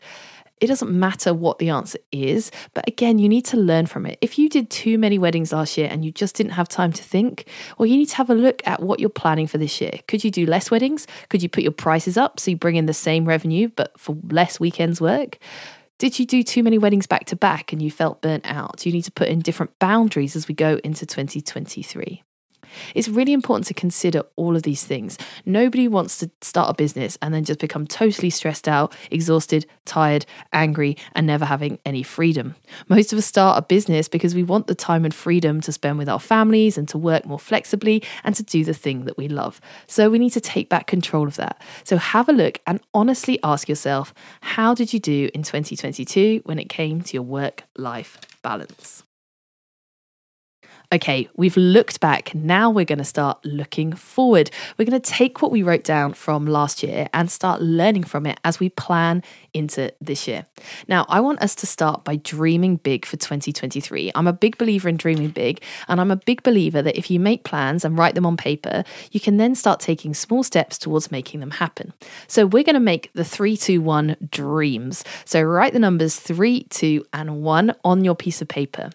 It 0.59 0.67
doesn't 0.67 0.91
matter 0.91 1.33
what 1.33 1.59
the 1.59 1.69
answer 1.69 1.99
is, 2.11 2.51
but 2.73 2.87
again, 2.87 3.19
you 3.19 3.29
need 3.29 3.45
to 3.45 3.57
learn 3.57 3.85
from 3.85 4.05
it. 4.05 4.17
If 4.21 4.39
you 4.39 4.49
did 4.49 4.69
too 4.69 4.97
many 4.97 5.19
weddings 5.19 5.53
last 5.53 5.77
year 5.77 5.87
and 5.89 6.03
you 6.03 6.11
just 6.11 6.35
didn't 6.35 6.53
have 6.53 6.67
time 6.67 6.91
to 6.93 7.03
think, 7.03 7.47
well, 7.77 7.85
you 7.85 7.97
need 7.97 8.09
to 8.09 8.15
have 8.15 8.29
a 8.29 8.35
look 8.35 8.65
at 8.65 8.81
what 8.81 8.99
you're 8.99 9.09
planning 9.09 9.47
for 9.47 9.57
this 9.57 9.79
year. 9.79 9.99
Could 10.07 10.23
you 10.23 10.31
do 10.31 10.45
less 10.45 10.71
weddings? 10.71 11.05
Could 11.29 11.43
you 11.43 11.49
put 11.49 11.63
your 11.63 11.71
prices 11.71 12.17
up 12.17 12.39
so 12.39 12.51
you 12.51 12.57
bring 12.57 12.75
in 12.75 12.87
the 12.87 12.93
same 12.93 13.25
revenue 13.25 13.69
but 13.75 13.97
for 13.99 14.17
less 14.29 14.59
weekends 14.59 14.99
work? 14.99 15.37
Did 15.99 16.19
you 16.19 16.25
do 16.25 16.43
too 16.43 16.61
many 16.61 16.77
weddings 16.77 17.07
back 17.07 17.25
to 17.25 17.35
back 17.35 17.73
and 17.73 17.81
you 17.81 17.89
felt 17.89 18.21
burnt 18.21 18.45
out? 18.45 18.85
You 18.85 18.91
need 18.91 19.03
to 19.03 19.11
put 19.11 19.29
in 19.29 19.39
different 19.39 19.77
boundaries 19.79 20.35
as 20.35 20.47
we 20.47 20.53
go 20.53 20.79
into 20.83 21.05
2023. 21.05 22.23
It's 22.95 23.07
really 23.07 23.33
important 23.33 23.67
to 23.67 23.73
consider 23.73 24.23
all 24.35 24.55
of 24.55 24.63
these 24.63 24.83
things. 24.83 25.17
Nobody 25.45 25.87
wants 25.87 26.17
to 26.19 26.29
start 26.41 26.69
a 26.69 26.73
business 26.73 27.17
and 27.21 27.33
then 27.33 27.43
just 27.43 27.59
become 27.59 27.87
totally 27.87 28.29
stressed 28.29 28.67
out, 28.67 28.95
exhausted, 29.11 29.65
tired, 29.85 30.25
angry, 30.53 30.97
and 31.13 31.27
never 31.27 31.45
having 31.45 31.79
any 31.85 32.03
freedom. 32.03 32.55
Most 32.89 33.13
of 33.13 33.19
us 33.19 33.25
start 33.25 33.57
a 33.57 33.61
business 33.61 34.07
because 34.07 34.35
we 34.35 34.43
want 34.43 34.67
the 34.67 34.75
time 34.75 35.05
and 35.05 35.13
freedom 35.13 35.61
to 35.61 35.71
spend 35.71 35.97
with 35.97 36.09
our 36.09 36.19
families 36.19 36.77
and 36.77 36.87
to 36.89 36.97
work 36.97 37.25
more 37.25 37.39
flexibly 37.39 38.03
and 38.23 38.35
to 38.35 38.43
do 38.43 38.63
the 38.63 38.73
thing 38.73 39.05
that 39.05 39.17
we 39.17 39.27
love. 39.27 39.59
So 39.87 40.09
we 40.09 40.19
need 40.19 40.31
to 40.31 40.41
take 40.41 40.69
back 40.69 40.87
control 40.87 41.27
of 41.27 41.35
that. 41.35 41.61
So 41.83 41.97
have 41.97 42.29
a 42.29 42.33
look 42.33 42.59
and 42.67 42.79
honestly 42.93 43.39
ask 43.43 43.69
yourself 43.69 44.13
how 44.41 44.73
did 44.73 44.93
you 44.93 44.99
do 44.99 45.29
in 45.33 45.43
2022 45.43 46.41
when 46.45 46.59
it 46.59 46.69
came 46.69 47.01
to 47.01 47.13
your 47.13 47.23
work 47.23 47.63
life 47.77 48.19
balance? 48.41 49.03
Okay, 50.89 51.27
we've 51.35 51.57
looked 51.57 51.99
back. 51.99 52.33
Now 52.33 52.69
we're 52.69 52.85
going 52.85 52.97
to 52.99 53.03
start 53.03 53.43
looking 53.43 53.91
forward. 53.91 54.49
We're 54.77 54.85
going 54.85 55.01
to 55.01 55.11
take 55.11 55.41
what 55.41 55.51
we 55.51 55.61
wrote 55.61 55.83
down 55.83 56.13
from 56.13 56.45
last 56.45 56.81
year 56.81 57.09
and 57.13 57.29
start 57.29 57.61
learning 57.61 58.05
from 58.05 58.25
it 58.25 58.39
as 58.45 58.61
we 58.61 58.69
plan 58.69 59.21
into 59.53 59.93
this 59.99 60.29
year. 60.29 60.45
Now, 60.87 61.05
I 61.09 61.19
want 61.19 61.41
us 61.41 61.55
to 61.55 61.67
start 61.67 62.05
by 62.05 62.15
dreaming 62.15 62.77
big 62.77 63.05
for 63.05 63.17
2023. 63.17 64.13
I'm 64.15 64.27
a 64.27 64.33
big 64.33 64.57
believer 64.57 64.87
in 64.87 64.95
dreaming 64.95 65.31
big, 65.31 65.61
and 65.89 65.99
I'm 65.99 66.11
a 66.11 66.15
big 66.15 66.41
believer 66.43 66.81
that 66.81 66.97
if 66.97 67.11
you 67.11 67.19
make 67.19 67.43
plans 67.43 67.83
and 67.83 67.97
write 67.97 68.15
them 68.15 68.25
on 68.25 68.37
paper, 68.37 68.85
you 69.11 69.19
can 69.19 69.35
then 69.35 69.55
start 69.55 69.81
taking 69.81 70.13
small 70.13 70.41
steps 70.41 70.77
towards 70.77 71.11
making 71.11 71.41
them 71.41 71.51
happen. 71.51 71.91
So, 72.27 72.45
we're 72.45 72.63
going 72.63 72.75
to 72.75 72.79
make 72.79 73.11
the 73.13 73.25
three, 73.25 73.57
two, 73.57 73.81
one 73.81 74.15
dreams. 74.31 75.03
So, 75.25 75.41
write 75.41 75.73
the 75.73 75.79
numbers 75.79 76.17
three, 76.17 76.63
two, 76.69 77.05
and 77.11 77.41
one 77.41 77.75
on 77.83 78.05
your 78.05 78.15
piece 78.15 78.41
of 78.41 78.47
paper. 78.47 78.91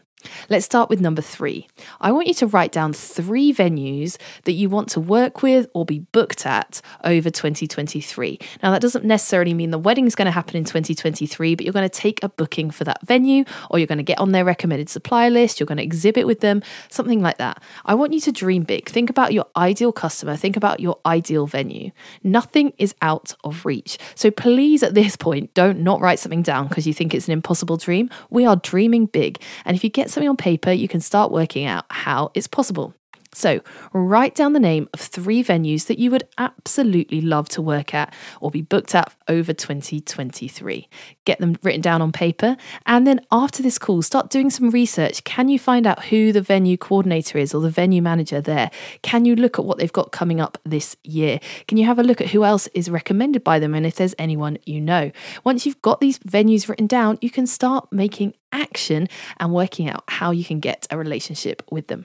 Let's 0.48 0.64
start 0.64 0.90
with 0.90 1.00
number 1.00 1.22
three. 1.22 1.69
I 2.00 2.12
want 2.12 2.28
you 2.28 2.34
to 2.34 2.46
write 2.46 2.72
down 2.72 2.92
three 2.92 3.52
venues 3.52 4.16
that 4.44 4.52
you 4.52 4.69
want 4.69 4.88
to 4.90 5.00
work 5.00 5.42
with 5.42 5.69
or 5.74 5.84
be 5.84 6.00
booked 6.00 6.46
at 6.46 6.80
over 7.04 7.30
2023. 7.30 8.38
Now, 8.62 8.70
that 8.70 8.82
doesn't 8.82 9.04
necessarily 9.04 9.54
mean 9.54 9.70
the 9.70 9.78
wedding 9.78 10.06
is 10.06 10.14
going 10.14 10.26
to 10.26 10.32
happen 10.32 10.56
in 10.56 10.64
2023, 10.64 11.54
but 11.54 11.64
you're 11.64 11.72
going 11.72 11.88
to 11.88 12.00
take 12.00 12.22
a 12.22 12.28
booking 12.28 12.70
for 12.70 12.84
that 12.84 13.04
venue 13.06 13.44
or 13.70 13.78
you're 13.78 13.86
going 13.86 13.98
to 13.98 14.04
get 14.04 14.19
on 14.19 14.32
their 14.32 14.44
recommended 14.44 14.88
supplier 14.88 15.30
list, 15.30 15.58
you're 15.60 15.66
going 15.66 15.78
to 15.78 15.84
exhibit 15.84 16.26
with 16.26 16.40
them, 16.40 16.62
something 16.88 17.20
like 17.20 17.38
that. 17.38 17.62
I 17.84 17.94
want 17.94 18.12
you 18.12 18.20
to 18.20 18.32
dream 18.32 18.62
big. 18.62 18.88
Think 18.88 19.10
about 19.10 19.32
your 19.32 19.46
ideal 19.56 19.92
customer, 19.92 20.36
think 20.36 20.56
about 20.56 20.80
your 20.80 20.98
ideal 21.06 21.46
venue. 21.46 21.90
Nothing 22.22 22.72
is 22.78 22.94
out 23.02 23.34
of 23.44 23.64
reach. 23.64 23.98
So 24.14 24.30
please, 24.30 24.82
at 24.82 24.94
this 24.94 25.16
point, 25.16 25.52
don't 25.54 25.80
not 25.80 26.00
write 26.00 26.18
something 26.18 26.42
down 26.42 26.68
because 26.68 26.86
you 26.86 26.94
think 26.94 27.14
it's 27.14 27.26
an 27.26 27.32
impossible 27.32 27.76
dream. 27.76 28.10
We 28.30 28.46
are 28.46 28.56
dreaming 28.56 29.06
big. 29.06 29.40
And 29.64 29.76
if 29.76 29.84
you 29.84 29.90
get 29.90 30.10
something 30.12 30.29
on 30.29 30.37
paper, 30.37 30.70
you 30.70 30.88
can 30.88 31.00
start 31.00 31.32
working 31.32 31.67
out 31.67 31.85
how 31.91 32.31
it's 32.35 32.47
possible. 32.47 32.94
So, 33.34 33.61
write 33.94 34.34
down 34.34 34.52
the 34.52 34.61
name 34.61 34.90
of 34.93 35.00
three 35.00 35.43
venues 35.43 35.87
that 35.87 35.99
you 35.99 36.11
would 36.11 36.25
absolutely 36.37 37.23
love 37.23 37.49
to 37.50 37.62
work 37.62 37.94
at 37.94 38.12
or 38.43 38.50
be 38.50 38.61
booked 38.61 38.94
at 38.94 39.14
over 39.26 39.55
2023. 39.55 40.87
Get 41.25 41.38
them 41.38 41.56
written 41.62 41.80
down 41.80 42.02
on 42.02 42.12
paper. 42.12 42.59
And 42.85 43.06
then, 43.06 43.21
after 43.33 43.62
this 43.62 43.78
call, 43.78 44.02
start 44.02 44.28
doing 44.28 44.50
some 44.50 44.68
research. 44.68 45.25
Can 45.25 45.49
you 45.49 45.59
find 45.59 45.87
out 45.87 46.04
who 46.04 46.30
the 46.30 46.42
venue 46.42 46.76
coordinator 46.76 47.38
is 47.38 47.54
or 47.54 47.62
the 47.62 47.71
venue 47.71 48.02
manager 48.02 48.42
there? 48.42 48.71
Can 49.00 49.25
you 49.25 49.35
look 49.35 49.59
at 49.59 49.64
what 49.64 49.78
they've 49.78 49.90
got 49.90 50.12
coming 50.12 50.38
up 50.38 50.59
this 50.64 50.97
year? 51.02 51.40
Can 51.66 51.78
you 51.78 51.87
have 51.87 51.99
a 51.99 52.02
look 52.02 52.21
at 52.21 52.28
who 52.28 52.45
else 52.45 52.66
is 52.75 52.90
recommended 52.90 53.42
by 53.42 53.59
them 53.59 53.75
and 53.75 53.87
if 53.87 53.95
there's 53.95 54.14
anyone 54.18 54.59
you 54.66 54.78
know? 54.78 55.11
Once 55.42 55.64
you've 55.64 55.80
got 55.80 56.00
these 56.00 56.18
venues 56.18 56.68
written 56.68 56.87
down, 56.87 57.18
you 57.23 57.30
can 57.30 57.47
start 57.47 57.90
making 57.90 58.35
action 58.52 59.09
and 59.38 59.54
working 59.54 59.88
out 59.88 60.04
how 60.09 60.33
you 60.33 60.45
can 60.45 60.61
get 60.61 60.87
a 60.90 60.99
relationship 60.99 61.62
with 61.71 61.87
them. 61.87 62.04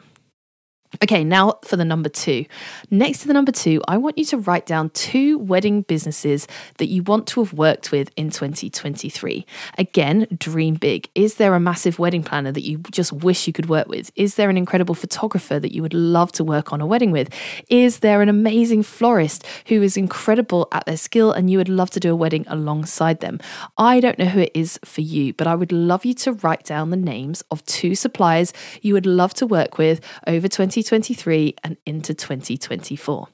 Okay, 1.04 1.24
now 1.24 1.60
for 1.64 1.76
the 1.76 1.86
number 1.86 2.10
two. 2.10 2.46
Next 2.90 3.20
to 3.20 3.28
the 3.28 3.34
number 3.34 3.52
two, 3.52 3.82
I 3.88 3.98
want 3.98 4.18
you 4.18 4.26
to 4.26 4.38
write 4.38 4.66
down 4.66 4.90
two 4.90 5.38
wedding 5.38 5.84
businesses 5.84 6.48
that 6.78 6.88
you 6.88 7.04
want 7.04 7.28
to 7.28 7.44
have 7.44 7.54
worked 7.54 7.92
with 7.92 8.10
in 8.16 8.32
2023. 8.32 9.46
Again, 9.78 10.28
dream 10.36 10.76
big. 10.76 11.10
Is 11.14 11.36
there 11.36 11.54
a 11.54 11.60
massive 11.60 12.00
wedding 12.00 12.24
planner 12.24 12.52
that 12.52 12.64
you 12.64 12.80
just 12.90 13.14
wish 13.14 13.46
you 13.46 13.54
could 13.54 13.70
work 13.70 13.88
with? 13.88 14.12
Is 14.16 14.36
there 14.36 14.50
an 14.50 14.58
incredible 14.58 14.96
photographer 14.96 15.60
that 15.60 15.72
you 15.72 15.84
would 15.84 15.94
love 15.94 16.32
to 16.34 16.44
work 16.44 16.74
on 16.74 16.82
a 16.82 16.88
wedding 16.88 17.12
with? 17.12 17.30
Is 17.70 18.00
there 18.00 18.24
an 18.24 18.30
amazing 18.30 18.82
florist 18.82 19.46
who 19.68 19.84
is 19.84 19.98
incredible 19.98 20.68
at 20.72 20.86
their 20.86 20.98
skill 20.98 21.32
and 21.32 21.52
you 21.52 21.60
would 21.60 21.70
love 21.70 21.92
to 21.92 22.00
do 22.00 22.12
a 22.12 22.16
wedding 22.16 22.46
alongside 22.48 23.20
them? 23.20 23.40
I 23.78 24.00
don't 24.00 24.18
know 24.18 24.26
who 24.26 24.40
it 24.40 24.52
is 24.56 24.80
for 24.84 25.02
you, 25.02 25.34
but 25.34 25.46
I 25.46 25.54
would 25.54 25.72
love 25.72 26.06
you 26.06 26.16
to 26.16 26.34
write 26.34 26.64
down 26.64 26.90
the 26.90 26.98
names 26.98 27.44
of 27.52 27.64
two 27.66 27.94
suppliers 27.94 28.52
you 28.82 28.96
would 28.96 29.06
love 29.06 29.36
to 29.36 29.46
work 29.46 29.78
with 29.78 30.02
over 30.26 30.48
20 30.48 30.87
2023 30.88 31.56
and 31.66 31.78
into 31.86 32.14
2024. 32.14 33.28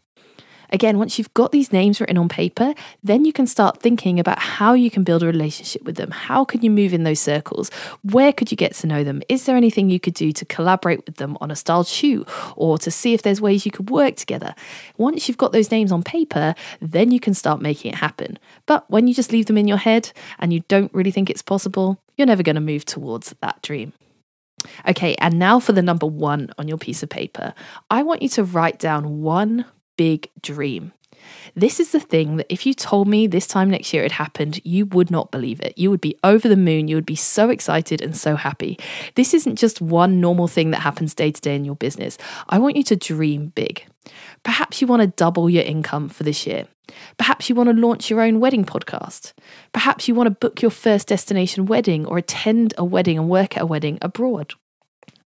Again, 0.71 0.97
once 0.97 1.19
you've 1.19 1.33
got 1.35 1.51
these 1.51 1.71
names 1.71 2.01
written 2.01 2.17
on 2.17 2.27
paper, 2.27 2.73
then 3.03 3.25
you 3.25 3.31
can 3.31 3.45
start 3.45 3.79
thinking 3.79 4.19
about 4.19 4.39
how 4.39 4.73
you 4.73 4.89
can 4.89 5.03
build 5.03 5.21
a 5.21 5.27
relationship 5.27 5.83
with 5.83 5.97
them. 5.97 6.09
How 6.09 6.43
can 6.43 6.63
you 6.63 6.71
move 6.71 6.95
in 6.95 7.03
those 7.03 7.19
circles? 7.19 7.69
Where 8.01 8.33
could 8.33 8.49
you 8.49 8.57
get 8.57 8.73
to 8.75 8.87
know 8.87 9.03
them? 9.03 9.21
Is 9.29 9.45
there 9.45 9.55
anything 9.55 9.91
you 9.91 9.99
could 9.99 10.15
do 10.15 10.31
to 10.31 10.45
collaborate 10.45 11.05
with 11.05 11.17
them 11.17 11.37
on 11.41 11.51
a 11.51 11.55
styled 11.55 11.85
shoot 11.85 12.27
or 12.55 12.79
to 12.79 12.89
see 12.89 13.13
if 13.13 13.21
there's 13.21 13.39
ways 13.39 13.67
you 13.67 13.71
could 13.71 13.91
work 13.91 14.15
together? 14.15 14.55
Once 14.97 15.27
you've 15.27 15.37
got 15.37 15.51
those 15.51 15.69
names 15.69 15.91
on 15.91 16.01
paper, 16.01 16.55
then 16.81 17.11
you 17.11 17.19
can 17.19 17.35
start 17.35 17.61
making 17.61 17.91
it 17.91 17.97
happen. 17.97 18.39
But 18.65 18.89
when 18.89 19.07
you 19.07 19.13
just 19.13 19.31
leave 19.31 19.45
them 19.45 19.59
in 19.59 19.67
your 19.67 19.77
head 19.77 20.11
and 20.39 20.51
you 20.51 20.61
don't 20.69 20.91
really 20.91 21.11
think 21.11 21.29
it's 21.29 21.43
possible, 21.43 21.99
you're 22.17 22.25
never 22.25 22.41
going 22.41 22.55
to 22.55 22.61
move 22.61 22.83
towards 22.83 23.35
that 23.41 23.61
dream. 23.61 23.93
Okay, 24.87 25.15
and 25.15 25.37
now 25.39 25.59
for 25.59 25.73
the 25.73 25.81
number 25.81 26.05
one 26.05 26.49
on 26.57 26.67
your 26.67 26.77
piece 26.77 27.03
of 27.03 27.09
paper. 27.09 27.53
I 27.89 28.03
want 28.03 28.21
you 28.21 28.29
to 28.29 28.43
write 28.43 28.79
down 28.79 29.21
one 29.21 29.65
big 29.97 30.29
dream. 30.41 30.93
This 31.55 31.79
is 31.79 31.91
the 31.91 31.99
thing 31.99 32.37
that 32.37 32.51
if 32.51 32.65
you 32.65 32.73
told 32.73 33.07
me 33.07 33.27
this 33.27 33.47
time 33.47 33.69
next 33.69 33.93
year 33.93 34.03
it 34.03 34.11
happened, 34.11 34.59
you 34.65 34.85
would 34.87 35.11
not 35.11 35.31
believe 35.31 35.61
it. 35.61 35.77
You 35.77 35.89
would 35.89 36.01
be 36.01 36.17
over 36.23 36.47
the 36.47 36.57
moon. 36.57 36.87
You 36.87 36.95
would 36.95 37.05
be 37.05 37.15
so 37.15 37.49
excited 37.49 38.01
and 38.01 38.15
so 38.15 38.35
happy. 38.35 38.77
This 39.15 39.33
isn't 39.33 39.55
just 39.55 39.81
one 39.81 40.19
normal 40.19 40.47
thing 40.47 40.71
that 40.71 40.81
happens 40.81 41.13
day 41.13 41.31
to 41.31 41.41
day 41.41 41.55
in 41.55 41.65
your 41.65 41.75
business. 41.75 42.17
I 42.49 42.59
want 42.59 42.75
you 42.75 42.83
to 42.83 42.95
dream 42.95 43.47
big. 43.55 43.85
Perhaps 44.43 44.81
you 44.81 44.87
want 44.87 45.01
to 45.01 45.07
double 45.07 45.49
your 45.49 45.63
income 45.63 46.09
for 46.09 46.23
this 46.23 46.45
year. 46.45 46.65
Perhaps 47.17 47.49
you 47.49 47.55
want 47.55 47.69
to 47.69 47.75
launch 47.75 48.09
your 48.09 48.21
own 48.21 48.39
wedding 48.39 48.65
podcast. 48.65 49.33
Perhaps 49.71 50.07
you 50.07 50.15
want 50.15 50.27
to 50.27 50.31
book 50.31 50.61
your 50.61 50.71
first 50.71 51.07
destination 51.07 51.65
wedding 51.65 52.05
or 52.05 52.17
attend 52.17 52.73
a 52.77 52.85
wedding 52.85 53.17
and 53.17 53.29
work 53.29 53.55
at 53.55 53.63
a 53.63 53.65
wedding 53.65 53.97
abroad. 54.01 54.53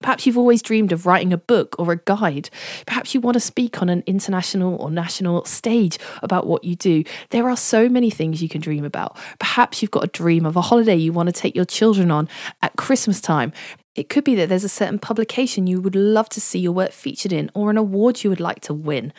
Perhaps 0.01 0.27
you've 0.27 0.37
always 0.37 0.61
dreamed 0.61 0.91
of 0.91 1.05
writing 1.05 1.33
a 1.33 1.37
book 1.37 1.75
or 1.79 1.91
a 1.91 1.97
guide. 1.97 2.49
Perhaps 2.85 3.15
you 3.15 3.21
want 3.21 3.33
to 3.35 3.39
speak 3.39 3.81
on 3.81 3.89
an 3.89 4.03
international 4.05 4.75
or 4.75 4.91
national 4.91 5.45
stage 5.45 5.97
about 6.21 6.45
what 6.45 6.63
you 6.63 6.75
do. 6.75 7.03
There 7.29 7.49
are 7.49 7.57
so 7.57 7.89
many 7.89 8.11
things 8.11 8.43
you 8.43 8.49
can 8.49 8.61
dream 8.61 8.85
about. 8.85 9.17
Perhaps 9.39 9.81
you've 9.81 9.91
got 9.91 10.03
a 10.03 10.07
dream 10.07 10.45
of 10.45 10.55
a 10.55 10.61
holiday 10.61 10.95
you 10.95 11.11
want 11.11 11.27
to 11.27 11.33
take 11.33 11.55
your 11.55 11.65
children 11.65 12.11
on 12.11 12.27
at 12.61 12.75
Christmas 12.75 13.19
time. 13.19 13.51
It 13.95 14.09
could 14.09 14.25
be 14.25 14.35
that 14.35 14.49
there's 14.49 14.65
a 14.65 14.69
certain 14.69 14.99
publication 14.99 15.65
you 15.65 15.81
would 15.81 15.95
love 15.95 16.29
to 16.29 16.41
see 16.41 16.59
your 16.59 16.73
work 16.73 16.91
featured 16.91 17.31
in 17.31 17.49
or 17.55 17.71
an 17.71 17.77
award 17.77 18.23
you 18.23 18.29
would 18.29 18.41
like 18.41 18.59
to 18.61 18.73
win. 18.73 19.13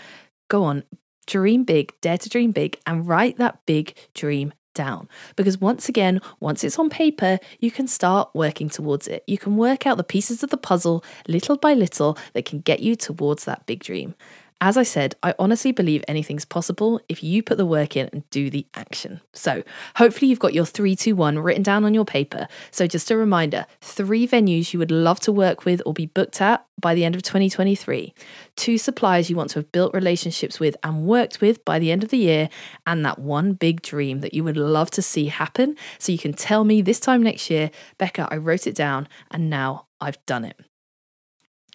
Go 0.49 0.62
on, 0.62 0.85
dream 1.26 1.64
big, 1.64 1.92
dare 2.00 2.18
to 2.18 2.28
dream 2.28 2.52
big, 2.52 2.78
and 2.87 3.06
write 3.06 3.38
that 3.38 3.64
big 3.66 3.97
dream 4.14 4.52
down. 4.75 5.09
Because 5.35 5.59
once 5.59 5.88
again, 5.88 6.21
once 6.38 6.62
it's 6.62 6.78
on 6.78 6.88
paper, 6.88 7.38
you 7.59 7.73
can 7.73 7.88
start 7.88 8.30
working 8.35 8.68
towards 8.68 9.09
it. 9.09 9.25
You 9.26 9.38
can 9.38 9.56
work 9.56 9.87
out 9.87 9.97
the 9.97 10.04
pieces 10.04 10.45
of 10.45 10.50
the 10.50 10.56
puzzle 10.56 11.02
little 11.26 11.56
by 11.56 11.75
little 11.75 12.16
that 12.35 12.45
can 12.45 12.61
get 12.61 12.80
you 12.80 12.95
towards 12.95 13.45
that 13.47 13.66
big 13.66 13.83
dream. 13.83 14.14
As 14.62 14.78
I 14.78 14.84
said, 14.84 15.14
I 15.22 15.34
honestly 15.38 15.70
believe 15.70 16.02
anything's 16.08 16.46
possible 16.46 16.98
if 17.10 17.22
you 17.22 17.42
put 17.42 17.58
the 17.58 17.66
work 17.66 17.94
in 17.94 18.08
and 18.10 18.28
do 18.30 18.48
the 18.48 18.66
action. 18.75 19.20
So, 19.34 19.62
hopefully, 19.96 20.30
you've 20.30 20.38
got 20.38 20.54
your 20.54 20.64
321 20.64 21.38
written 21.38 21.62
down 21.62 21.84
on 21.84 21.92
your 21.92 22.06
paper. 22.06 22.48
So, 22.70 22.86
just 22.86 23.10
a 23.10 23.18
reminder 23.18 23.66
three 23.82 24.26
venues 24.26 24.72
you 24.72 24.78
would 24.78 24.90
love 24.90 25.20
to 25.20 25.32
work 25.32 25.66
with 25.66 25.82
or 25.84 25.92
be 25.92 26.06
booked 26.06 26.40
at 26.40 26.64
by 26.80 26.94
the 26.94 27.04
end 27.04 27.14
of 27.14 27.22
2023, 27.22 28.14
two 28.56 28.78
suppliers 28.78 29.28
you 29.28 29.36
want 29.36 29.50
to 29.50 29.58
have 29.58 29.72
built 29.72 29.92
relationships 29.92 30.58
with 30.58 30.75
and 30.82 31.06
worked 31.06 31.42
with 31.42 31.62
by 31.66 31.78
the 31.78 31.92
end 31.92 32.02
of 32.02 32.08
the 32.08 32.18
year, 32.18 32.48
and 32.86 33.04
that 33.04 33.18
one 33.18 33.52
big 33.52 33.82
dream 33.82 34.20
that 34.20 34.32
you 34.32 34.42
would 34.42 34.56
love 34.56 34.90
to 34.92 35.02
see 35.02 35.26
happen. 35.26 35.76
So, 35.98 36.12
you 36.12 36.18
can 36.18 36.32
tell 36.32 36.64
me 36.64 36.80
this 36.80 36.98
time 36.98 37.22
next 37.22 37.50
year, 37.50 37.70
Becca, 37.98 38.26
I 38.30 38.38
wrote 38.38 38.66
it 38.66 38.75
down 38.75 39.06
and 39.30 39.50
now 39.50 39.86
I've 40.00 40.25
done 40.25 40.46
it. 40.46 40.58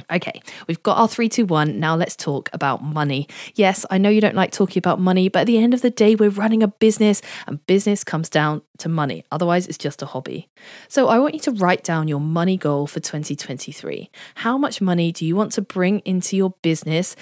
Okay, 0.09 0.41
we've 0.67 0.81
got 0.83 0.97
our 0.97 1.07
321. 1.07 1.79
Now 1.79 1.95
let's 1.95 2.15
talk 2.15 2.49
about 2.53 2.83
money. 2.83 3.27
Yes, 3.55 3.85
I 3.89 3.97
know 3.97 4.09
you 4.09 4.21
don't 4.21 4.35
like 4.35 4.51
talking 4.51 4.79
about 4.79 4.99
money, 4.99 5.29
but 5.29 5.41
at 5.41 5.47
the 5.47 5.57
end 5.57 5.73
of 5.73 5.81
the 5.81 5.89
day, 5.89 6.15
we're 6.15 6.29
running 6.29 6.63
a 6.63 6.67
business 6.67 7.21
and 7.45 7.65
business 7.67 8.03
comes 8.03 8.29
down 8.29 8.61
to 8.79 8.89
money. 8.89 9.25
Otherwise, 9.31 9.67
it's 9.67 9.77
just 9.77 10.01
a 10.01 10.05
hobby. 10.05 10.49
So 10.87 11.07
I 11.07 11.19
want 11.19 11.33
you 11.33 11.39
to 11.41 11.51
write 11.51 11.83
down 11.83 12.07
your 12.07 12.19
money 12.19 12.57
goal 12.57 12.87
for 12.87 12.99
2023. 12.99 14.09
How 14.35 14.57
much 14.57 14.81
money 14.81 15.11
do 15.11 15.25
you 15.25 15.35
want 15.35 15.51
to 15.53 15.61
bring 15.61 15.99
into 15.99 16.35
your 16.35 16.53
business? 16.61 17.15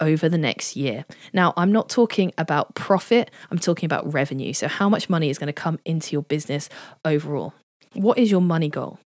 Over 0.00 0.28
the 0.28 0.38
next 0.38 0.74
year. 0.74 1.04
Now, 1.32 1.54
I'm 1.56 1.70
not 1.70 1.88
talking 1.88 2.32
about 2.36 2.74
profit, 2.74 3.30
I'm 3.52 3.58
talking 3.58 3.86
about 3.86 4.12
revenue. 4.12 4.52
So, 4.52 4.66
how 4.66 4.88
much 4.88 5.08
money 5.08 5.30
is 5.30 5.38
going 5.38 5.46
to 5.46 5.52
come 5.52 5.78
into 5.84 6.10
your 6.10 6.22
business 6.22 6.68
overall? 7.04 7.54
What 7.92 8.18
is 8.18 8.28
your 8.28 8.40
money 8.40 8.68
goal? 8.68 8.98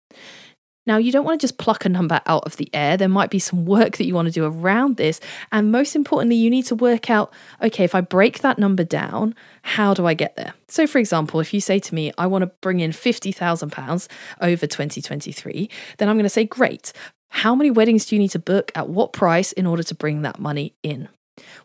Now, 0.87 0.99
you 0.99 1.13
don't 1.13 1.25
want 1.25 1.41
to 1.41 1.45
just 1.45 1.59
pluck 1.59 1.85
a 1.85 1.89
number 1.89 2.21
out 2.27 2.45
of 2.45 2.57
the 2.57 2.69
air. 2.75 2.97
There 2.97 3.09
might 3.09 3.31
be 3.31 3.39
some 3.39 3.65
work 3.65 3.97
that 3.97 4.05
you 4.05 4.15
want 4.15 4.27
to 4.27 4.33
do 4.33 4.45
around 4.45 4.97
this. 4.97 5.21
And 5.51 5.73
most 5.73 5.97
importantly, 5.97 6.37
you 6.37 6.51
need 6.51 6.67
to 6.67 6.75
work 6.75 7.11
out 7.11 7.33
okay, 7.63 7.85
if 7.85 7.95
I 7.95 8.01
break 8.01 8.41
that 8.41 8.59
number 8.59 8.85
down, 8.85 9.35
how 9.63 9.95
do 9.95 10.07
I 10.07 10.15
get 10.15 10.37
there? 10.37 10.55
So, 10.69 10.87
for 10.87 10.99
example, 10.99 11.41
if 11.41 11.55
you 11.55 11.61
say 11.61 11.79
to 11.79 11.95
me, 11.95 12.13
I 12.19 12.27
want 12.27 12.43
to 12.43 12.51
bring 12.61 12.81
in 12.81 12.91
£50,000 12.91 14.09
over 14.41 14.67
2023, 14.67 15.71
then 15.99 16.09
I'm 16.09 16.17
going 16.17 16.25
to 16.25 16.29
say, 16.29 16.45
great. 16.45 16.93
How 17.29 17.55
many 17.55 17.71
weddings 17.71 18.07
do 18.07 18.15
you 18.15 18.21
need 18.21 18.31
to 18.31 18.39
book 18.39 18.71
at 18.75 18.89
what 18.89 19.13
price 19.13 19.53
in 19.53 19.67
order 19.67 19.83
to 19.83 19.95
bring 19.95 20.23
that 20.23 20.39
money 20.39 20.75
in? 20.83 21.09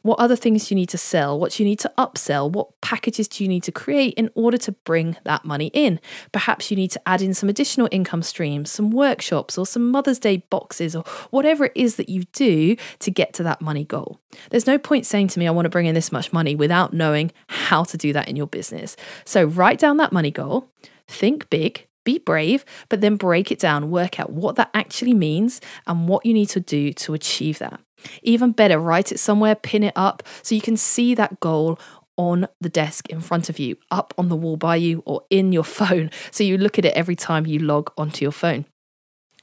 What 0.02 0.20
other 0.20 0.36
things 0.36 0.72
you 0.72 0.76
need 0.76 0.90
to 0.90 0.98
sell? 0.98 1.40
What 1.40 1.60
you 1.60 1.66
need 1.66 1.80
to 1.80 1.92
upsell? 1.98 2.52
What 2.52 2.80
packages 2.82 3.28
do 3.28 3.44
you 3.44 3.48
need 3.48 3.64
to 3.64 3.72
create 3.72 4.14
in 4.16 4.30
order 4.34 4.58
to 4.58 4.72
bring 4.72 5.18
that 5.26 5.46
money 5.46 5.70
in? 5.74 6.00
Perhaps 6.32 6.72
you 6.72 6.78
need 6.78 6.92
to 6.92 7.02
add 7.08 7.22
in 7.22 7.34
some 7.34 7.50
additional 7.50 7.88
income 7.92 8.24
streams, 8.24 8.72
some 8.72 8.92
workshops, 8.92 9.58
or 9.58 9.66
some 9.66 9.92
Mother's 9.92 10.20
Day 10.20 10.38
boxes, 10.50 10.96
or 10.96 11.04
whatever 11.30 11.66
it 11.66 11.74
is 11.76 11.98
that 11.98 12.10
you 12.10 12.24
do 12.34 12.76
to 13.00 13.12
get 13.12 13.34
to 13.34 13.44
that 13.44 13.62
money 13.62 13.84
goal. 13.84 14.20
There's 14.50 14.68
no 14.68 14.78
point 14.78 15.06
saying 15.06 15.28
to 15.30 15.40
me, 15.40 15.48
I 15.48 15.52
want 15.52 15.66
to 15.66 15.70
bring 15.70 15.86
in 15.86 15.96
this 15.96 16.12
much 16.12 16.34
money 16.34 16.56
without 16.56 16.94
knowing 16.94 17.32
how 17.48 17.84
to 17.84 17.98
do 17.98 18.14
that 18.14 18.28
in 18.28 18.36
your 18.36 18.48
business. 18.48 18.96
So 19.26 19.46
write 19.46 19.80
down 19.80 19.98
that 19.98 20.12
money 20.12 20.32
goal, 20.32 20.70
think 21.08 21.50
big, 21.50 21.88
be 22.04 22.18
brave, 22.18 22.66
but 22.88 23.02
then 23.02 23.18
break 23.18 23.52
it 23.52 23.60
down, 23.60 23.92
work 23.92 24.20
out 24.20 24.32
what 24.32 24.56
that 24.56 24.72
actually 24.74 25.14
means 25.14 25.62
and 25.86 26.08
what 26.08 26.26
you 26.26 26.34
need 26.34 26.50
to 26.50 26.60
do 26.60 26.94
to 26.94 27.14
achieve 27.14 27.60
that. 27.60 27.80
Even 28.24 28.52
better, 28.52 28.80
write 28.80 29.12
it 29.12 29.20
somewhere, 29.20 29.56
pin 29.56 29.84
it 29.84 29.94
up 29.96 30.24
so 30.42 30.56
you 30.56 30.62
can 30.62 30.78
see 30.78 31.16
that 31.16 31.40
goal 31.40 31.80
on 32.18 32.48
the 32.60 32.70
desk 32.70 33.10
in 33.10 33.22
front 33.22 33.50
of 33.50 33.60
you, 33.60 33.78
up 33.92 34.14
on 34.18 34.28
the 34.28 34.36
wall 34.36 34.58
by 34.58 34.76
you, 34.76 35.02
or 35.06 35.24
in 35.30 35.52
your 35.52 35.64
phone. 35.80 36.12
So 36.32 36.44
you 36.44 36.58
look 36.58 36.78
at 36.78 36.86
it 36.86 36.94
every 36.94 37.16
time 37.16 37.46
you 37.46 37.60
log 37.60 37.92
onto 37.98 38.26
your 38.26 38.32
phone. 38.32 38.66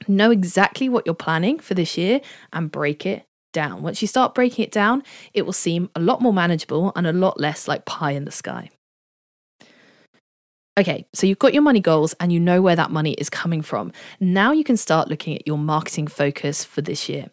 Know 0.07 0.29
exactly 0.29 0.87
what 0.87 1.05
you're 1.05 1.15
planning 1.15 1.57
for 1.57 1.73
this 1.73 1.97
year 1.97 2.21
and 2.53 2.71
break 2.71 3.05
it 3.05 3.25
down. 3.51 3.81
Once 3.81 4.01
you 4.01 4.07
start 4.07 4.35
breaking 4.35 4.63
it 4.63 4.71
down, 4.71 5.01
it 5.33 5.43
will 5.43 5.53
seem 5.53 5.89
a 5.95 5.99
lot 5.99 6.21
more 6.21 6.33
manageable 6.33 6.91
and 6.95 7.07
a 7.07 7.13
lot 7.13 7.39
less 7.39 7.67
like 7.67 7.85
pie 7.85 8.11
in 8.11 8.25
the 8.25 8.31
sky. 8.31 8.69
Okay, 10.77 11.07
so 11.11 11.25
you've 11.25 11.39
got 11.39 11.55
your 11.55 11.63
money 11.63 11.79
goals 11.79 12.13
and 12.19 12.31
you 12.31 12.39
know 12.39 12.61
where 12.61 12.75
that 12.75 12.91
money 12.91 13.13
is 13.13 13.31
coming 13.31 13.63
from. 13.63 13.91
Now 14.19 14.51
you 14.51 14.63
can 14.63 14.77
start 14.77 15.07
looking 15.07 15.35
at 15.35 15.47
your 15.47 15.57
marketing 15.57 16.05
focus 16.05 16.63
for 16.63 16.83
this 16.83 17.09
year. 17.09 17.31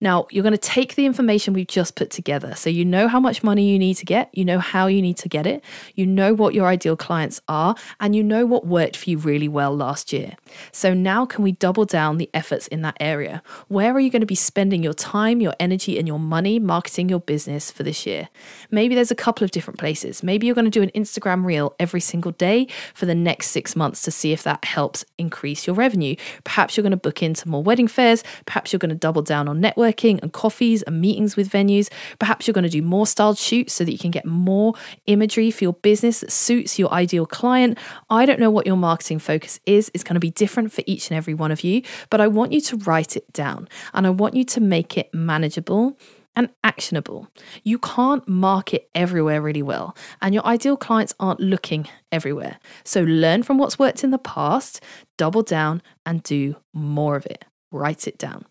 Now, 0.00 0.26
you're 0.30 0.42
going 0.42 0.52
to 0.52 0.58
take 0.58 0.94
the 0.94 1.04
information 1.04 1.52
we've 1.52 1.66
just 1.66 1.94
put 1.94 2.10
together. 2.10 2.54
So 2.54 2.70
you 2.70 2.86
know 2.86 3.06
how 3.06 3.20
much 3.20 3.42
money 3.42 3.68
you 3.68 3.78
need 3.78 3.94
to 3.94 4.06
get, 4.06 4.30
you 4.32 4.46
know 4.46 4.58
how 4.58 4.86
you 4.86 5.02
need 5.02 5.18
to 5.18 5.28
get 5.28 5.46
it, 5.46 5.62
you 5.94 6.06
know 6.06 6.32
what 6.32 6.54
your 6.54 6.66
ideal 6.66 6.96
clients 6.96 7.38
are, 7.48 7.74
and 8.00 8.16
you 8.16 8.22
know 8.22 8.46
what 8.46 8.66
worked 8.66 8.96
for 8.96 9.10
you 9.10 9.18
really 9.18 9.48
well 9.48 9.76
last 9.76 10.10
year. 10.10 10.34
So 10.72 10.94
now 10.94 11.26
can 11.26 11.44
we 11.44 11.52
double 11.52 11.84
down 11.84 12.16
the 12.16 12.30
efforts 12.32 12.66
in 12.68 12.80
that 12.82 12.96
area? 12.98 13.42
Where 13.68 13.92
are 13.92 14.00
you 14.00 14.10
going 14.10 14.20
to 14.20 14.26
be 14.26 14.34
spending 14.34 14.82
your 14.82 14.94
time, 14.94 15.42
your 15.42 15.54
energy, 15.60 15.98
and 15.98 16.08
your 16.08 16.18
money 16.18 16.58
marketing 16.58 17.10
your 17.10 17.20
business 17.20 17.70
for 17.70 17.82
this 17.82 18.06
year? 18.06 18.30
Maybe 18.70 18.94
there's 18.94 19.10
a 19.10 19.14
couple 19.14 19.44
of 19.44 19.50
different 19.50 19.78
places. 19.78 20.22
Maybe 20.22 20.46
you're 20.46 20.54
going 20.54 20.64
to 20.64 20.70
do 20.70 20.82
an 20.82 20.90
Instagram 20.94 21.44
reel 21.44 21.74
every 21.78 22.00
single 22.00 22.32
day 22.32 22.68
for 22.94 23.06
the 23.06 23.14
next 23.14 23.48
six 23.48 23.76
months 23.76 24.02
to 24.02 24.10
see 24.10 24.32
if 24.32 24.42
that 24.42 24.64
helps 24.64 25.04
increase 25.18 25.66
your 25.66 25.76
revenue. 25.76 26.16
Perhaps 26.44 26.76
you're 26.76 26.82
going 26.82 26.90
to 26.90 26.96
book 26.96 27.22
into 27.22 27.48
more 27.48 27.62
wedding 27.62 27.88
fairs. 27.88 28.22
Perhaps 28.46 28.72
you're 28.72 28.78
going 28.78 28.90
to 28.90 28.94
double 28.94 29.22
down 29.22 29.48
on 29.48 29.60
networking 29.60 30.20
and 30.22 30.32
coffees 30.32 30.82
and 30.82 31.00
meetings 31.00 31.36
with 31.36 31.50
venues. 31.50 31.88
Perhaps 32.18 32.46
you're 32.46 32.52
going 32.52 32.64
to 32.64 32.70
do 32.70 32.82
more 32.82 33.06
styled 33.06 33.38
shoots 33.38 33.74
so 33.74 33.84
that 33.84 33.92
you 33.92 33.98
can 33.98 34.10
get 34.10 34.24
more 34.24 34.74
imagery 35.06 35.50
for 35.50 35.64
your 35.64 35.74
business 35.74 36.20
that 36.20 36.32
suits 36.32 36.78
your 36.78 36.92
ideal 36.92 37.26
client. 37.26 37.78
I 38.10 38.26
don't 38.26 38.40
know 38.40 38.50
what 38.50 38.66
your 38.66 38.76
marketing 38.76 39.18
focus 39.18 39.60
is. 39.66 39.90
It's 39.94 40.04
going 40.04 40.14
to 40.14 40.20
be 40.20 40.30
different 40.30 40.72
for 40.72 40.82
each 40.86 41.10
and 41.10 41.16
every 41.16 41.34
one 41.34 41.50
of 41.50 41.62
you, 41.62 41.82
but 42.10 42.20
I 42.20 42.26
want 42.28 42.52
you 42.52 42.60
to 42.62 42.76
write 42.78 43.16
it 43.16 43.32
down 43.32 43.68
and 43.94 44.06
I 44.06 44.10
want 44.10 44.34
you 44.34 44.44
to 44.44 44.60
make 44.60 44.96
it 44.96 45.12
manageable 45.12 45.96
and 46.36 46.50
actionable. 46.62 47.28
You 47.64 47.78
can't 47.78 48.28
market 48.28 48.88
everywhere 48.94 49.40
really 49.42 49.62
well, 49.62 49.96
and 50.20 50.34
your 50.34 50.46
ideal 50.46 50.76
clients 50.76 51.14
aren't 51.18 51.40
looking 51.40 51.88
everywhere. 52.12 52.58
So 52.84 53.02
learn 53.02 53.42
from 53.42 53.58
what's 53.58 53.78
worked 53.78 54.04
in 54.04 54.10
the 54.10 54.18
past, 54.18 54.82
double 55.16 55.42
down, 55.42 55.82
and 56.04 56.22
do 56.22 56.56
more 56.72 57.16
of 57.16 57.26
it. 57.26 57.44
Write 57.72 58.06
it 58.06 58.18
down. 58.18 58.44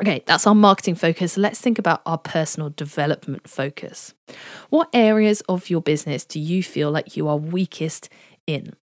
Okay, 0.00 0.22
that's 0.26 0.46
our 0.46 0.54
marketing 0.54 0.94
focus. 0.94 1.36
Let's 1.36 1.60
think 1.60 1.78
about 1.78 2.00
our 2.06 2.16
personal 2.16 2.70
development 2.70 3.48
focus. 3.48 4.14
What 4.70 4.88
areas 4.94 5.42
of 5.42 5.68
your 5.68 5.82
business 5.82 6.24
do 6.24 6.40
you 6.40 6.62
feel 6.62 6.90
like 6.90 7.16
you 7.16 7.28
are 7.28 7.36
weakest 7.36 8.08
in? 8.46 8.74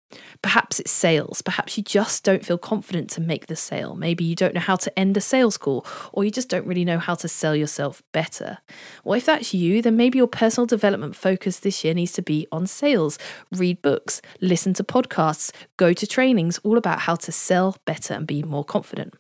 Perhaps 0.42 0.80
it's 0.80 0.90
sales. 0.90 1.42
Perhaps 1.42 1.76
you 1.76 1.82
just 1.82 2.25
don't 2.25 2.44
feel 2.44 2.58
confident 2.58 3.10
to 3.10 3.20
make 3.20 3.46
the 3.46 3.56
sale. 3.56 3.96
Maybe 3.96 4.25
you 4.25 4.36
don't 4.36 4.54
know 4.54 4.60
how 4.60 4.76
to 4.76 4.98
end 4.98 5.16
a 5.16 5.20
sales 5.20 5.56
call, 5.56 5.86
or 6.12 6.25
you 6.25 6.30
just 6.30 6.48
don't 6.48 6.66
really 6.66 6.84
know 6.84 6.98
how 6.98 7.14
to 7.16 7.28
sell 7.28 7.56
yourself 7.56 8.02
better. 8.12 8.58
Well, 9.04 9.18
if 9.18 9.26
that's 9.26 9.52
you, 9.52 9.82
then 9.82 9.96
maybe 9.96 10.18
your 10.18 10.28
personal 10.28 10.66
development 10.66 11.16
focus 11.16 11.58
this 11.58 11.84
year 11.84 11.94
needs 11.94 12.12
to 12.12 12.22
be 12.22 12.46
on 12.52 12.66
sales. 12.66 13.18
Read 13.52 13.82
books, 13.82 14.22
listen 14.40 14.75
to 14.75 14.84
podcasts, 14.84 15.52
go 15.76 15.92
to 15.92 16.06
trainings 16.06 16.58
all 16.58 16.78
about 16.78 17.00
how 17.00 17.16
to 17.16 17.32
sell 17.32 17.76
better 17.84 18.14
and 18.14 18.26
be 18.26 18.42
more 18.42 18.64
confident. 18.64 19.14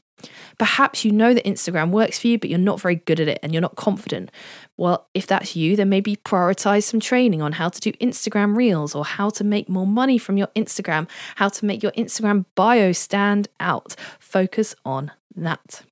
Perhaps 0.58 1.04
you 1.04 1.12
know 1.12 1.34
that 1.34 1.44
Instagram 1.44 1.90
works 1.90 2.18
for 2.18 2.28
you, 2.28 2.38
but 2.38 2.48
you're 2.48 2.58
not 2.58 2.80
very 2.80 2.96
good 2.96 3.20
at 3.20 3.28
it 3.28 3.38
and 3.42 3.52
you're 3.52 3.62
not 3.62 3.76
confident. 3.76 4.30
Well, 4.76 5.08
if 5.14 5.26
that's 5.26 5.54
you, 5.56 5.76
then 5.76 5.88
maybe 5.88 6.16
prioritize 6.16 6.84
some 6.84 7.00
training 7.00 7.42
on 7.42 7.52
how 7.52 7.68
to 7.68 7.80
do 7.80 7.92
Instagram 7.92 8.56
reels 8.56 8.94
or 8.94 9.04
how 9.04 9.30
to 9.30 9.44
make 9.44 9.68
more 9.68 9.86
money 9.86 10.18
from 10.18 10.36
your 10.36 10.48
Instagram, 10.48 11.08
how 11.36 11.48
to 11.48 11.64
make 11.64 11.82
your 11.82 11.92
Instagram 11.92 12.46
bio 12.54 12.92
stand 12.92 13.48
out. 13.60 13.94
Focus 14.18 14.74
on 14.84 15.12
that. 15.34 15.82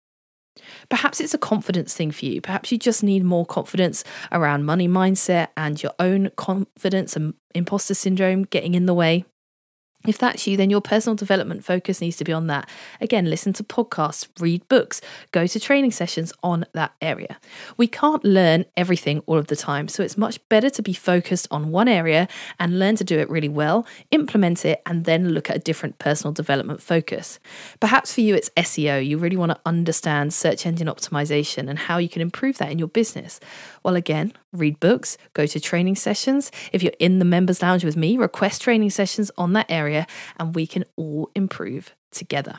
Perhaps 0.88 1.20
it's 1.20 1.34
a 1.34 1.38
confidence 1.38 1.94
thing 1.94 2.10
for 2.10 2.24
you. 2.24 2.40
Perhaps 2.40 2.72
you 2.72 2.78
just 2.78 3.02
need 3.02 3.24
more 3.24 3.44
confidence 3.44 4.04
around 4.32 4.64
money 4.64 4.88
mindset 4.88 5.48
and 5.56 5.82
your 5.82 5.92
own 5.98 6.30
confidence 6.36 7.16
and 7.16 7.34
imposter 7.54 7.94
syndrome 7.94 8.44
getting 8.44 8.74
in 8.74 8.86
the 8.86 8.94
way. 8.94 9.24
If 10.06 10.18
that's 10.18 10.46
you, 10.46 10.56
then 10.58 10.68
your 10.68 10.82
personal 10.82 11.16
development 11.16 11.64
focus 11.64 12.00
needs 12.00 12.16
to 12.18 12.24
be 12.24 12.32
on 12.32 12.46
that. 12.48 12.68
Again, 13.00 13.30
listen 13.30 13.54
to 13.54 13.64
podcasts, 13.64 14.28
read 14.38 14.68
books, 14.68 15.00
go 15.32 15.46
to 15.46 15.58
training 15.58 15.92
sessions 15.92 16.30
on 16.42 16.66
that 16.74 16.92
area. 17.00 17.38
We 17.78 17.86
can't 17.86 18.22
learn 18.22 18.66
everything 18.76 19.20
all 19.26 19.38
of 19.38 19.46
the 19.46 19.56
time, 19.56 19.88
so 19.88 20.02
it's 20.02 20.18
much 20.18 20.46
better 20.50 20.68
to 20.68 20.82
be 20.82 20.92
focused 20.92 21.48
on 21.50 21.70
one 21.70 21.88
area 21.88 22.28
and 22.58 22.78
learn 22.78 22.96
to 22.96 23.04
do 23.04 23.18
it 23.18 23.30
really 23.30 23.48
well, 23.48 23.86
implement 24.10 24.66
it, 24.66 24.82
and 24.84 25.06
then 25.06 25.30
look 25.30 25.48
at 25.48 25.56
a 25.56 25.60
different 25.60 25.98
personal 25.98 26.32
development 26.32 26.82
focus. 26.82 27.38
Perhaps 27.80 28.12
for 28.12 28.20
you, 28.20 28.34
it's 28.34 28.50
SEO. 28.50 29.04
You 29.04 29.16
really 29.16 29.36
want 29.36 29.52
to 29.52 29.60
understand 29.64 30.34
search 30.34 30.66
engine 30.66 30.86
optimization 30.86 31.70
and 31.70 31.78
how 31.78 31.96
you 31.96 32.10
can 32.10 32.20
improve 32.20 32.58
that 32.58 32.70
in 32.70 32.78
your 32.78 32.88
business. 32.88 33.40
Well, 33.82 33.96
again, 33.96 34.34
read 34.54 34.80
books, 34.80 35.18
go 35.32 35.46
to 35.46 35.60
training 35.60 35.96
sessions. 35.96 36.50
If 36.72 36.82
you're 36.82 36.92
in 36.98 37.18
the 37.18 37.24
members 37.24 37.62
lounge 37.62 37.84
with 37.84 37.96
me, 37.96 38.16
request 38.16 38.62
training 38.62 38.90
sessions 38.90 39.30
on 39.36 39.52
that 39.54 39.70
area 39.70 40.06
and 40.38 40.54
we 40.54 40.66
can 40.66 40.84
all 40.96 41.30
improve 41.34 41.94
together. 42.10 42.58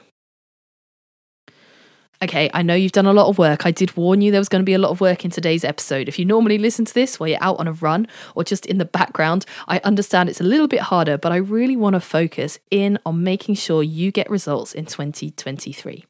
Okay, 2.24 2.50
I 2.54 2.62
know 2.62 2.74
you've 2.76 2.94
done 2.94 3.06
a 3.06 3.14
lot 3.14 3.28
of 3.28 3.38
work. 3.38 3.66
I 3.66 3.72
did 3.72 3.96
warn 3.98 4.22
you 4.22 4.32
there 4.32 4.40
was 4.40 4.50
going 4.50 4.62
to 4.62 4.66
be 4.66 4.74
a 4.74 4.80
lot 4.80 4.92
of 4.92 5.02
work 5.02 5.26
in 5.26 5.32
today's 5.32 5.66
episode. 5.66 6.08
If 6.08 6.18
you 6.18 6.24
normally 6.24 6.58
listen 6.58 6.86
to 6.86 6.94
this 6.94 7.20
while 7.20 7.28
you're 7.28 7.44
out 7.44 7.60
on 7.60 7.68
a 7.68 7.74
run 7.74 8.08
or 8.36 8.44
just 8.44 8.66
in 8.66 8.78
the 8.78 8.86
background, 8.86 9.46
I 9.68 9.80
understand 9.84 10.30
it's 10.30 10.40
a 10.40 10.46
little 10.46 10.68
bit 10.68 10.80
harder, 10.80 11.18
but 11.18 11.34
I 11.34 11.38
really 11.38 11.76
want 11.76 11.96
to 11.96 12.00
focus 12.00 12.58
in 12.72 12.98
on 13.06 13.24
making 13.24 13.56
sure 13.56 13.84
you 13.84 14.12
get 14.12 14.30
results 14.30 14.74
in 14.74 14.86
2023. 14.86 16.06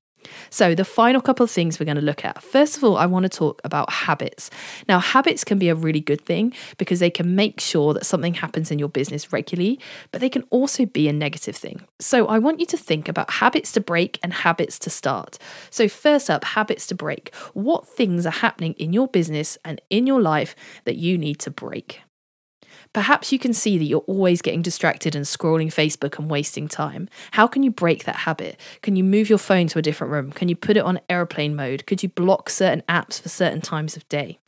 So, 0.50 0.75
the 0.75 0.86
final 0.86 1.22
couple 1.22 1.44
of 1.44 1.51
things 1.51 1.79
we're 1.79 1.86
going 1.86 1.96
to 1.96 2.01
look 2.01 2.24
at. 2.25 2.41
First 2.41 2.77
of 2.77 2.84
all, 2.84 2.98
I 2.98 3.05
want 3.05 3.24
to 3.24 3.29
talk 3.29 3.62
about 3.63 3.91
habits. 3.91 4.50
Now, 4.88 5.00
habits 5.00 5.44
can 5.44 5.58
be 5.58 5.70
a 5.70 5.75
really 5.75 6.00
good 6.00 6.22
thing 6.22 6.53
because 6.77 7.00
they 7.00 7.10
can 7.10 7.36
make 7.36 7.60
sure 7.60 7.94
that 7.94 8.05
something 8.05 8.34
happens 8.34 8.72
in 8.72 8.79
your 8.79 8.89
business 8.89 9.32
regularly, 9.32 9.79
but 10.12 10.22
they 10.22 10.29
can 10.29 10.44
also 10.50 10.86
be 10.86 11.08
a 11.08 11.13
negative 11.13 11.55
thing. 11.55 11.86
So, 12.00 12.27
I 12.27 12.39
want 12.39 12.60
you 12.60 12.65
to 12.67 12.77
think 12.77 13.08
about 13.08 13.32
habits 13.32 13.72
to 13.74 13.82
break 13.82 14.20
and 14.24 14.34
habits 14.34 14.79
to 14.79 14.89
start. 14.89 15.38
So, 15.70 15.88
first 15.88 16.29
up, 16.29 16.44
habits 16.44 16.88
to 16.88 16.96
break. 16.96 17.34
What 17.53 17.88
things 17.88 18.25
are 18.25 18.32
happening 18.32 18.74
in 18.74 18.94
your 18.94 19.08
business 19.08 19.58
and 19.63 19.82
in 19.89 20.08
your 20.08 20.22
life 20.22 20.55
that 20.86 20.96
you 20.96 21.17
need 21.17 21.39
to 21.39 21.51
break? 21.51 22.01
Perhaps 22.96 23.34
you 23.34 23.40
can 23.40 23.52
see 23.52 23.78
that 23.78 23.84
you're 23.84 24.06
always 24.08 24.42
getting 24.42 24.62
distracted 24.62 25.18
and 25.18 25.25
scrolling 25.25 25.68
Facebook 25.68 26.18
and 26.18 26.32
wasting 26.32 26.70
time. 26.70 27.10
How 27.32 27.46
can 27.46 27.62
you 27.62 27.70
break 27.70 28.06
that 28.06 28.16
habit? 28.16 28.58
Can 28.84 28.96
you 28.96 29.04
move 29.04 29.28
your 29.28 29.38
phone 29.38 29.68
to 29.68 29.80
a 29.80 29.82
different 29.82 30.14
room? 30.14 30.32
Can 30.32 30.48
you 30.48 30.56
put 30.56 30.78
it 30.78 30.86
on 30.86 31.02
airplane 31.10 31.58
mode? 31.58 31.86
Could 31.88 32.04
you 32.04 32.08
block 32.08 32.50
certain 32.50 32.84
apps 32.88 33.22
for 33.22 33.28
certain 33.28 33.60
times 33.60 33.98
of 33.98 34.08
day? 34.08 34.40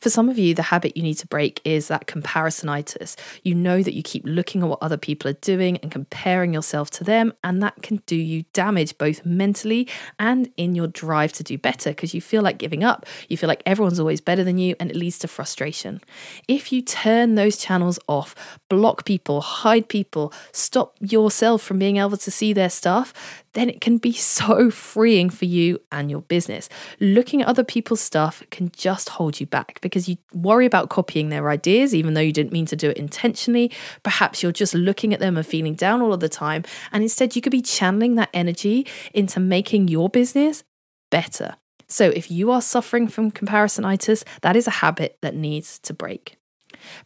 For 0.00 0.10
some 0.10 0.28
of 0.28 0.38
you, 0.38 0.54
the 0.54 0.62
habit 0.62 0.96
you 0.96 1.02
need 1.02 1.14
to 1.18 1.26
break 1.26 1.60
is 1.64 1.88
that 1.88 2.06
comparisonitis. 2.06 3.16
You 3.42 3.54
know 3.54 3.82
that 3.82 3.94
you 3.94 4.02
keep 4.02 4.22
looking 4.26 4.62
at 4.62 4.68
what 4.68 4.82
other 4.82 4.96
people 4.96 5.30
are 5.30 5.34
doing 5.34 5.76
and 5.78 5.90
comparing 5.90 6.52
yourself 6.52 6.90
to 6.90 7.04
them, 7.04 7.32
and 7.44 7.62
that 7.62 7.82
can 7.82 8.02
do 8.06 8.16
you 8.16 8.44
damage 8.52 8.96
both 8.98 9.24
mentally 9.24 9.88
and 10.18 10.50
in 10.56 10.74
your 10.74 10.86
drive 10.86 11.32
to 11.34 11.42
do 11.42 11.58
better 11.58 11.90
because 11.90 12.14
you 12.14 12.20
feel 12.20 12.42
like 12.42 12.58
giving 12.58 12.84
up. 12.84 13.06
You 13.28 13.36
feel 13.36 13.48
like 13.48 13.62
everyone's 13.66 14.00
always 14.00 14.20
better 14.20 14.44
than 14.44 14.58
you, 14.58 14.74
and 14.78 14.90
it 14.90 14.96
leads 14.96 15.18
to 15.20 15.28
frustration. 15.28 16.00
If 16.48 16.72
you 16.72 16.82
turn 16.82 17.34
those 17.34 17.56
channels 17.56 17.98
off, 18.08 18.34
block 18.68 19.04
people, 19.04 19.40
hide 19.40 19.88
people, 19.88 20.32
stop 20.52 20.96
yourself 21.00 21.62
from 21.62 21.78
being 21.78 21.96
able 21.96 22.16
to 22.16 22.30
see 22.30 22.52
their 22.52 22.70
stuff, 22.70 23.12
then 23.54 23.68
it 23.68 23.80
can 23.80 23.98
be 23.98 24.12
so 24.12 24.70
freeing 24.70 25.30
for 25.30 25.44
you 25.44 25.80
and 25.90 26.10
your 26.10 26.22
business. 26.22 26.68
Looking 27.00 27.42
at 27.42 27.48
other 27.48 27.64
people's 27.64 28.00
stuff 28.00 28.42
can 28.50 28.70
just 28.74 29.10
hold 29.10 29.40
you 29.40 29.46
back 29.46 29.80
because 29.80 30.08
you 30.08 30.16
worry 30.32 30.66
about 30.66 30.90
copying 30.90 31.28
their 31.28 31.50
ideas, 31.50 31.94
even 31.94 32.14
though 32.14 32.20
you 32.20 32.32
didn't 32.32 32.52
mean 32.52 32.66
to 32.66 32.76
do 32.76 32.90
it 32.90 32.96
intentionally. 32.96 33.70
Perhaps 34.02 34.42
you're 34.42 34.52
just 34.52 34.74
looking 34.74 35.12
at 35.12 35.20
them 35.20 35.36
and 35.36 35.46
feeling 35.46 35.74
down 35.74 36.00
all 36.00 36.12
of 36.12 36.20
the 36.20 36.28
time. 36.28 36.64
And 36.92 37.02
instead, 37.02 37.36
you 37.36 37.42
could 37.42 37.52
be 37.52 37.62
channeling 37.62 38.14
that 38.16 38.30
energy 38.32 38.86
into 39.12 39.40
making 39.40 39.88
your 39.88 40.08
business 40.08 40.64
better. 41.10 41.56
So, 41.88 42.08
if 42.08 42.30
you 42.30 42.50
are 42.50 42.62
suffering 42.62 43.06
from 43.06 43.30
comparisonitis, 43.30 44.24
that 44.40 44.56
is 44.56 44.66
a 44.66 44.70
habit 44.70 45.18
that 45.20 45.34
needs 45.34 45.78
to 45.80 45.92
break. 45.92 46.38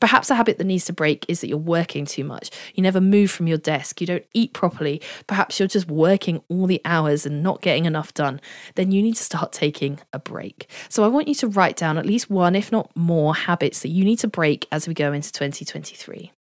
Perhaps 0.00 0.30
a 0.30 0.34
habit 0.34 0.58
that 0.58 0.64
needs 0.64 0.84
to 0.86 0.92
break 0.92 1.24
is 1.28 1.40
that 1.40 1.48
you're 1.48 1.58
working 1.58 2.04
too 2.04 2.24
much. 2.24 2.50
You 2.74 2.82
never 2.82 3.00
move 3.00 3.30
from 3.30 3.46
your 3.46 3.58
desk. 3.58 4.00
You 4.00 4.06
don't 4.06 4.26
eat 4.34 4.52
properly. 4.52 5.00
Perhaps 5.26 5.58
you're 5.58 5.68
just 5.68 5.88
working 5.88 6.42
all 6.48 6.66
the 6.66 6.80
hours 6.84 7.26
and 7.26 7.42
not 7.42 7.62
getting 7.62 7.84
enough 7.84 8.14
done. 8.14 8.40
Then 8.74 8.92
you 8.92 9.02
need 9.02 9.16
to 9.16 9.22
start 9.22 9.52
taking 9.52 10.00
a 10.12 10.18
break. 10.18 10.68
So 10.88 11.04
I 11.04 11.08
want 11.08 11.28
you 11.28 11.34
to 11.36 11.48
write 11.48 11.76
down 11.76 11.98
at 11.98 12.06
least 12.06 12.30
one, 12.30 12.54
if 12.54 12.72
not 12.72 12.94
more, 12.96 13.34
habits 13.34 13.80
that 13.80 13.88
you 13.88 14.04
need 14.04 14.18
to 14.20 14.28
break 14.28 14.66
as 14.70 14.88
we 14.88 14.94
go 14.94 15.12
into 15.12 15.32
2023. 15.32 16.32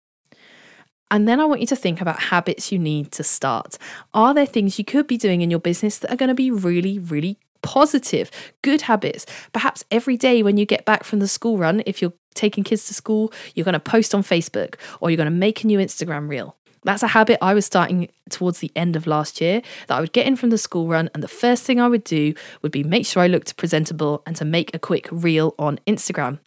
And 1.10 1.28
then 1.28 1.40
I 1.40 1.44
want 1.44 1.60
you 1.60 1.66
to 1.68 1.76
think 1.76 2.00
about 2.00 2.20
habits 2.20 2.72
you 2.72 2.78
need 2.78 3.12
to 3.12 3.22
start. 3.22 3.78
Are 4.12 4.34
there 4.34 4.46
things 4.46 4.78
you 4.78 4.84
could 4.84 5.06
be 5.06 5.16
doing 5.16 5.40
in 5.40 5.50
your 5.50 5.60
business 5.60 5.98
that 5.98 6.12
are 6.12 6.16
going 6.16 6.28
to 6.28 6.34
be 6.34 6.50
really, 6.50 6.98
really 6.98 7.38
positive, 7.62 8.30
good 8.62 8.82
habits? 8.82 9.24
Perhaps 9.52 9.84
every 9.90 10.16
day 10.16 10.42
when 10.42 10.56
you 10.56 10.66
get 10.66 10.84
back 10.84 11.04
from 11.04 11.20
the 11.20 11.28
school 11.28 11.58
run, 11.58 11.82
if 11.86 12.02
you're 12.02 12.12
taking 12.36 12.62
kids 12.62 12.86
to 12.86 12.94
school, 12.94 13.32
you're 13.54 13.64
going 13.64 13.72
to 13.72 13.80
post 13.80 14.14
on 14.14 14.22
Facebook 14.22 14.76
or 15.00 15.10
you're 15.10 15.16
going 15.16 15.26
to 15.26 15.30
make 15.30 15.64
a 15.64 15.66
new 15.66 15.78
Instagram 15.78 16.28
reel. 16.28 16.56
That's 16.84 17.02
a 17.02 17.08
habit 17.08 17.38
I 17.42 17.52
was 17.52 17.66
starting 17.66 18.08
towards 18.30 18.60
the 18.60 18.70
end 18.76 18.94
of 18.94 19.08
last 19.08 19.40
year 19.40 19.60
that 19.88 19.96
I 19.96 20.00
would 20.00 20.12
get 20.12 20.24
in 20.24 20.36
from 20.36 20.50
the 20.50 20.58
school 20.58 20.86
run, 20.86 21.10
and 21.14 21.22
the 21.22 21.28
first 21.28 21.64
thing 21.64 21.80
I 21.80 21.88
would 21.88 22.04
do 22.04 22.32
would 22.62 22.70
be 22.70 22.84
make 22.84 23.06
sure 23.06 23.24
I 23.24 23.26
looked 23.26 23.56
presentable 23.56 24.22
and 24.24 24.36
to 24.36 24.44
make 24.44 24.72
a 24.72 24.78
quick 24.78 25.08
reel 25.10 25.56
on 25.58 25.80
Instagram. 25.88 26.38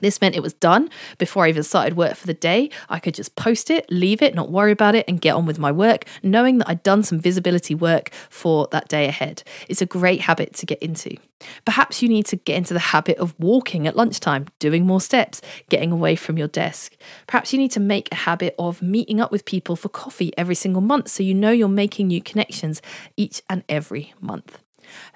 This 0.00 0.20
meant 0.20 0.34
it 0.34 0.42
was 0.42 0.54
done 0.54 0.90
before 1.18 1.44
I 1.44 1.48
even 1.48 1.62
started 1.62 1.96
work 1.96 2.16
for 2.16 2.26
the 2.26 2.34
day. 2.34 2.70
I 2.88 2.98
could 2.98 3.14
just 3.14 3.36
post 3.36 3.70
it, 3.70 3.86
leave 3.90 4.20
it, 4.20 4.34
not 4.34 4.50
worry 4.50 4.72
about 4.72 4.96
it, 4.96 5.04
and 5.06 5.20
get 5.20 5.34
on 5.34 5.46
with 5.46 5.58
my 5.58 5.70
work, 5.70 6.06
knowing 6.22 6.58
that 6.58 6.68
I'd 6.68 6.82
done 6.82 7.04
some 7.04 7.20
visibility 7.20 7.74
work 7.74 8.10
for 8.28 8.66
that 8.72 8.88
day 8.88 9.06
ahead. 9.06 9.44
It's 9.68 9.80
a 9.80 9.86
great 9.86 10.22
habit 10.22 10.54
to 10.54 10.66
get 10.66 10.82
into. 10.82 11.16
Perhaps 11.64 12.02
you 12.02 12.08
need 12.08 12.26
to 12.26 12.36
get 12.36 12.56
into 12.56 12.74
the 12.74 12.80
habit 12.80 13.18
of 13.18 13.38
walking 13.38 13.86
at 13.86 13.96
lunchtime, 13.96 14.46
doing 14.58 14.86
more 14.86 15.00
steps, 15.00 15.40
getting 15.68 15.92
away 15.92 16.16
from 16.16 16.36
your 16.36 16.48
desk. 16.48 16.96
Perhaps 17.26 17.52
you 17.52 17.58
need 17.58 17.70
to 17.72 17.80
make 17.80 18.08
a 18.10 18.16
habit 18.16 18.54
of 18.58 18.82
meeting 18.82 19.20
up 19.20 19.30
with 19.30 19.44
people 19.44 19.76
for 19.76 19.88
coffee 19.88 20.32
every 20.36 20.54
single 20.54 20.82
month 20.82 21.08
so 21.08 21.22
you 21.22 21.34
know 21.34 21.50
you're 21.50 21.68
making 21.68 22.08
new 22.08 22.22
connections 22.22 22.82
each 23.16 23.42
and 23.48 23.62
every 23.68 24.14
month. 24.20 24.58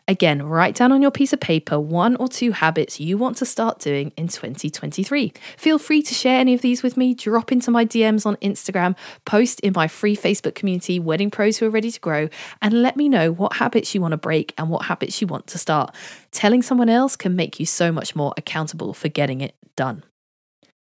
Again, 0.08 0.44
write 0.44 0.76
down 0.76 0.92
on 0.92 1.02
your 1.02 1.10
piece 1.10 1.32
of 1.32 1.40
paper 1.40 1.80
one 1.80 2.14
or 2.16 2.28
two 2.28 2.52
habits 2.52 3.00
you 3.00 3.18
want 3.18 3.36
to 3.38 3.44
start 3.44 3.80
doing 3.80 4.12
in 4.16 4.28
2023. 4.28 5.32
Feel 5.56 5.78
free 5.80 6.00
to 6.02 6.14
share 6.14 6.38
any 6.38 6.54
of 6.54 6.60
these 6.60 6.84
with 6.84 6.96
me. 6.96 7.12
Drop 7.12 7.50
into 7.50 7.72
my 7.72 7.84
DMs 7.84 8.24
on 8.24 8.36
Instagram, 8.36 8.96
post 9.24 9.58
in 9.60 9.72
my 9.74 9.88
free 9.88 10.16
Facebook 10.16 10.54
community, 10.54 11.00
Wedding 11.00 11.32
Pros 11.32 11.56
Who 11.56 11.66
Are 11.66 11.70
Ready 11.70 11.90
to 11.90 11.98
Grow, 11.98 12.28
and 12.62 12.82
let 12.82 12.96
me 12.96 13.08
know 13.08 13.32
what 13.32 13.54
habits 13.54 13.96
you 13.96 14.00
want 14.00 14.12
to 14.12 14.16
break 14.16 14.54
and 14.56 14.70
what 14.70 14.84
habits 14.84 15.20
you 15.20 15.26
want 15.26 15.48
to 15.48 15.58
start. 15.58 15.92
Telling 16.30 16.62
someone 16.62 16.88
else 16.88 17.16
can 17.16 17.34
make 17.34 17.58
you 17.58 17.66
so 17.66 17.90
much 17.90 18.14
more 18.14 18.32
accountable 18.36 18.94
for 18.94 19.08
getting 19.08 19.40
it 19.40 19.56
done. 19.74 20.04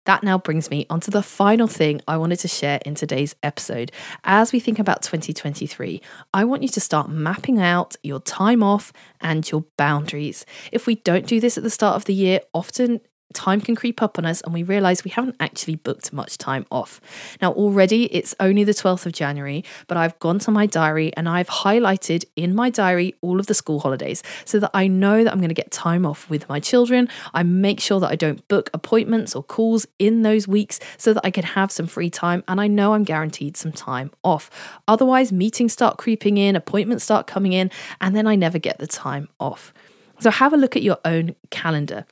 That 0.06 0.24
now 0.24 0.40
brings 0.40 0.72
me 0.72 0.88
onto 0.90 1.12
the 1.12 1.22
final 1.22 1.68
thing 1.68 2.02
I 2.08 2.18
wanted 2.18 2.40
to 2.40 2.48
share 2.48 2.80
in 2.86 2.96
today's 2.96 3.36
episode. 3.44 3.92
As 4.24 4.52
we 4.52 4.60
think 4.60 4.80
about 4.80 5.04
2023, 5.04 6.02
I 6.34 6.44
want 6.44 6.64
you 6.64 6.70
to 6.70 6.80
start 6.80 7.10
mapping 7.10 7.62
out 7.62 7.96
your 8.02 8.20
time 8.20 8.64
off 8.64 8.92
and 9.20 9.50
your 9.50 9.66
boundaries. 9.78 10.46
If 10.72 10.88
we 10.88 10.96
don't 10.96 11.28
do 11.28 11.40
this 11.40 11.56
at 11.56 11.64
the 11.64 11.70
start 11.70 11.96
of 11.96 12.06
the 12.06 12.16
year, 12.16 12.40
often 12.52 13.02
time 13.34 13.62
can 13.62 13.76
creep 13.76 14.02
up 14.02 14.18
on 14.18 14.26
us 14.26 14.42
and 14.42 14.54
we 14.54 14.64
realize 14.64 15.04
we 15.04 15.12
haven't 15.12 15.36
actually 15.40 15.76
booked 15.76 16.14
much 16.14 16.38
time 16.38 16.66
off. 16.72 17.02
Now, 17.42 17.52
already 17.54 18.06
it's 18.06 18.36
only 18.40 18.64
the 18.64 18.74
12th 18.74 19.06
of 19.06 19.14
January, 19.14 19.64
but 19.88 19.98
I've 19.98 20.18
gone 20.20 20.40
to 20.40 20.52
my 20.52 20.66
diary 20.66 21.12
and 21.16 21.28
I've 21.28 21.48
highlighted 21.48 22.26
in 22.36 22.56
my 22.56 22.70
diary 22.70 23.16
all 23.22 23.40
of 23.40 23.48
the 23.48 23.54
school 23.54 23.80
holidays 23.80 24.24
so 24.46 24.60
that 24.60 24.72
I 24.74 24.88
know 24.88 25.24
that 25.24 25.32
I'm 25.32 25.40
going 25.40 25.50
to 25.50 25.56
get 25.56 25.72
time 25.72 26.06
off 26.06 26.30
with 26.30 26.48
my 26.50 26.60
children. 26.60 27.10
I 27.34 27.44
make 27.44 27.80
sure 27.80 28.00
that 28.00 28.12
I 28.12 28.16
don't 28.16 28.48
book 28.48 28.70
appointments 28.74 29.36
or 29.36 29.44
calls 29.44 29.86
in 30.00 30.22
those 30.22 30.48
weeks 30.48 30.80
so 30.98 31.14
that 31.14 31.26
I 31.26 31.32
can 31.32 31.44
have 31.44 31.72
some 31.72 31.88
free 31.88 32.10
time 32.10 32.44
and 32.48 32.60
I 32.60 32.68
know 32.68 32.94
I'm 32.94 33.04
guaranteed 33.04 33.58
some 33.58 33.72
time 33.72 34.12
off. 34.24 34.50
Otherwise, 34.88 35.32
meetings 35.32 35.74
start 35.74 35.98
creeping 35.98 36.38
in, 36.38 36.56
appointments 36.56 37.04
start 37.04 37.28
coming 37.28 37.54
in, 37.54 37.72
and 38.00 38.16
then 38.16 38.28
I 38.28 38.36
never 38.36 38.60
get 38.60 38.80
the 38.80 38.88
time 38.88 39.30
off. 39.40 39.74
So 40.20 40.30
have 40.30 40.54
a 40.54 40.58
look 40.58 40.76
at 40.76 40.84
your 40.84 41.00
own 41.04 41.36
calendar. 41.50 42.06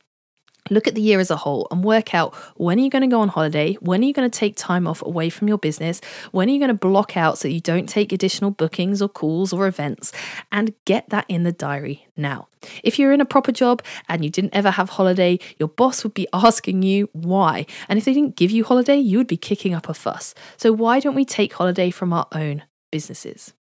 Look 0.70 0.88
at 0.88 0.96
the 0.96 1.02
year 1.02 1.20
as 1.20 1.32
a 1.32 1.36
whole 1.36 1.68
and 1.72 1.84
work 1.84 2.14
out 2.14 2.36
when 2.56 2.80
are 2.80 2.82
you 2.82 2.90
going 2.90 3.02
to 3.02 3.08
go 3.08 3.22
on 3.22 3.30
holiday? 3.30 3.74
When 3.76 4.02
are 4.02 4.06
you 4.06 4.14
going 4.14 4.30
to 4.30 4.40
take 4.40 4.56
time 4.56 4.88
off 4.88 5.02
away 5.02 5.30
from 5.30 5.48
your 5.48 5.58
business? 5.58 6.02
When 6.32 6.50
are 6.50 6.52
you 6.52 6.60
going 6.60 6.70
to 6.70 6.74
block 6.74 7.18
out 7.18 7.38
so 7.38 7.48
you 7.48 7.60
don't 7.60 7.88
take 7.88 8.12
additional 8.12 8.52
bookings 8.52 9.02
or 9.02 9.10
calls 9.10 9.54
or 9.54 9.68
events? 9.68 10.12
And 10.52 10.74
get 10.86 11.10
that 11.10 11.26
in 11.28 11.44
the 11.44 11.52
diary 11.52 12.08
now. 12.16 12.48
If 12.84 13.00
you're 13.00 13.14
in 13.14 13.22
a 13.22 13.26
proper 13.26 13.52
job 13.52 13.82
and 14.08 14.24
you 14.24 14.30
didn't 14.30 14.56
ever 14.56 14.72
have 14.72 14.90
holiday, 14.90 15.40
your 15.58 15.70
boss 15.70 16.04
would 16.04 16.14
be 16.14 16.28
asking 16.34 16.84
you 16.84 17.10
why. 17.14 17.66
And 17.88 17.98
if 17.98 18.06
they 18.06 18.14
didn't 18.14 18.36
give 18.36 18.52
you 18.52 18.64
holiday, 18.64 18.98
you 18.98 19.18
would 19.18 19.28
be 19.28 19.38
kicking 19.38 19.74
up 19.74 19.90
a 19.90 19.94
fuss. 19.94 20.34
So 20.58 20.72
why 20.72 21.00
don't 21.00 21.16
we 21.16 21.26
take 21.26 21.54
holiday 21.54 21.90
from 21.90 22.14
our 22.14 22.28
own 22.32 22.64
businesses? 22.92 23.54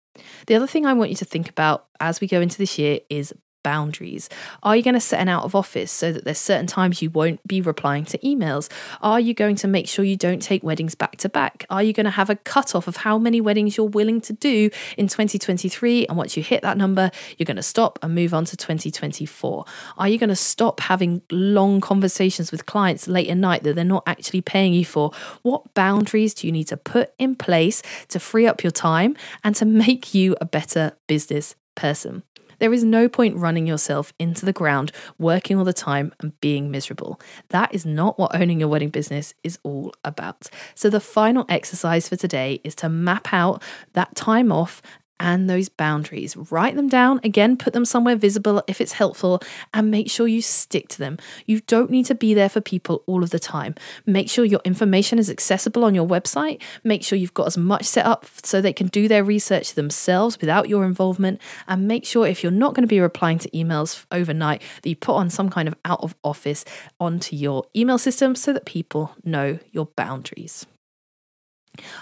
The 0.48 0.56
other 0.56 0.68
thing 0.68 0.86
I 0.86 0.94
want 0.94 1.12
you 1.12 1.16
to 1.18 1.26
think 1.26 1.50
about 1.50 1.88
as 2.00 2.20
we 2.20 2.28
go 2.28 2.42
into 2.42 2.58
this 2.58 2.78
year 2.78 3.00
is 3.10 3.34
boundaries? 3.70 4.30
Are 4.64 4.76
you 4.76 4.82
going 4.82 4.96
to 4.96 5.00
set 5.00 5.20
an 5.20 5.30
out 5.30 5.44
of 5.44 5.54
office 5.54 5.92
so 5.92 6.12
that 6.12 6.26
there's 6.26 6.40
certain 6.40 6.66
times 6.66 7.04
you 7.04 7.12
won't 7.12 7.40
be 7.48 7.62
replying 7.62 8.04
to 8.06 8.18
emails? 8.18 8.68
Are 9.00 9.20
you 9.20 9.36
going 9.36 9.58
to 9.58 9.68
make 9.68 9.88
sure 9.88 10.04
you 10.04 10.18
don't 10.18 10.42
take 10.42 10.64
weddings 10.64 10.96
back 10.96 11.18
to 11.18 11.30
back? 11.30 11.68
Are 11.70 11.84
you 11.84 11.94
going 11.94 12.06
to 12.06 12.10
have 12.22 12.32
a 12.32 12.36
cutoff 12.36 12.88
of 12.88 12.98
how 12.98 13.20
many 13.20 13.40
weddings 13.42 13.78
you're 13.78 13.86
willing 13.86 14.22
to 14.22 14.34
do 14.34 14.72
in 14.98 15.08
2023? 15.08 16.08
And 16.08 16.18
once 16.18 16.36
you 16.36 16.42
hit 16.42 16.64
that 16.64 16.78
number, 16.78 17.12
you're 17.38 17.46
going 17.46 17.58
to 17.58 17.62
stop 17.62 18.00
and 18.02 18.16
move 18.16 18.34
on 18.34 18.44
to 18.46 18.58
2024. 18.58 19.66
Are 20.00 20.08
you 20.08 20.18
going 20.18 20.30
to 20.30 20.36
stop 20.36 20.80
having 20.80 21.22
long 21.30 21.80
conversations 21.80 22.52
with 22.52 22.66
clients 22.66 23.08
late 23.08 23.30
at 23.30 23.38
night 23.38 23.62
that 23.62 23.76
they're 23.76 23.86
not 23.86 24.02
actually 24.08 24.42
paying 24.42 24.74
you 24.74 24.84
for? 24.84 25.12
What 25.44 25.76
boundaries 25.76 26.34
do 26.34 26.48
you 26.48 26.54
need 26.54 26.70
to 26.70 26.78
put 26.78 27.14
in 27.20 27.36
place 27.36 27.84
to 28.08 28.20
free 28.20 28.48
up 28.48 28.64
your 28.64 28.72
time 28.72 29.16
and 29.44 29.56
to 29.58 29.66
make 29.66 30.16
you 30.16 30.36
a 30.42 30.46
better 30.46 30.94
business 31.06 31.54
person? 31.76 32.24
There 32.60 32.74
is 32.74 32.84
no 32.84 33.10
point 33.10 33.38
running 33.38 33.66
yourself 33.66 34.14
into 34.20 34.46
the 34.46 34.54
ground, 34.54 34.92
working 35.18 35.58
all 35.58 35.66
the 35.66 35.74
time, 35.74 36.14
and 36.20 36.40
being 36.42 36.72
miserable. 36.72 37.20
That 37.50 37.74
is 37.74 37.86
not 37.86 38.20
what 38.20 38.36
owning 38.36 38.60
your 38.60 38.70
wedding 38.70 38.90
business 38.90 39.34
is 39.44 39.60
all 39.64 39.94
about. 40.04 40.50
So, 40.76 40.90
the 40.90 41.00
final 41.00 41.46
exercise 41.50 42.08
for 42.08 42.16
today 42.16 42.62
is 42.64 42.76
to 42.76 42.90
map 42.90 43.34
out 43.34 43.64
that 43.94 44.16
time 44.16 44.52
off 44.52 44.82
and 45.20 45.50
those 45.50 45.70
boundaries. 45.70 46.36
Write 46.36 46.76
them 46.76 46.88
down, 46.88 47.20
again, 47.24 47.58
put 47.58 47.74
them 47.74 47.86
somewhere 47.86 48.16
visible 48.16 48.64
if 48.68 48.80
it's 48.82 48.94
helpful, 48.94 49.42
and 49.74 49.92
make 49.92 50.10
sure 50.10 50.28
you 50.28 50.42
stick 50.42 50.88
to 50.90 51.00
them. 51.00 51.18
You 51.46 51.62
don't 51.62 51.90
need 51.90 52.06
to 52.08 52.16
be 52.16 52.34
there 52.34 52.50
for 52.50 52.62
people 52.62 53.04
all 53.06 53.24
of 53.24 53.30
the 53.30 53.40
time. 53.40 53.76
Make 54.06 54.30
sure 54.30 54.46
your 54.46 54.62
information 54.66 55.20
is 55.20 55.30
accessible 55.30 55.84
on 55.84 55.96
your 55.96 56.08
website. 56.08 56.62
Make 56.84 57.04
sure 57.04 57.18
you've 57.18 57.34
got 57.34 57.48
as 57.48 57.58
much 57.58 57.86
set 57.86 58.06
up 58.06 58.26
so 58.44 58.62
they 58.62 58.74
can 58.74 58.88
do 58.88 59.08
their 59.08 59.24
research 59.24 59.74
themselves 59.74 60.40
without 60.40 60.70
your 60.70 60.86
involvement. 60.86 61.42
And 61.68 61.88
make 61.88 62.06
sure 62.06 62.26
if 62.26 62.44
you're 62.44 62.52
not 62.52 62.74
going 62.74 62.84
to 62.84 62.88
be 62.88 63.00
replying 63.00 63.40
to 63.40 63.50
emails 63.50 64.06
overnight, 64.12 64.62
that 64.82 64.90
you 64.90 64.96
put 64.96 65.16
on 65.16 65.30
some 65.30 65.50
kind 65.50 65.68
of 65.68 65.76
out 65.86 66.02
of 66.02 66.16
office 66.24 66.66
onto 67.00 67.36
your 67.36 67.66
email 67.76 67.98
system 67.98 68.36
so 68.36 68.54
that 68.54 68.66
people 68.66 69.16
know 69.24 69.60
your 69.72 69.88
boundaries. 69.96 70.66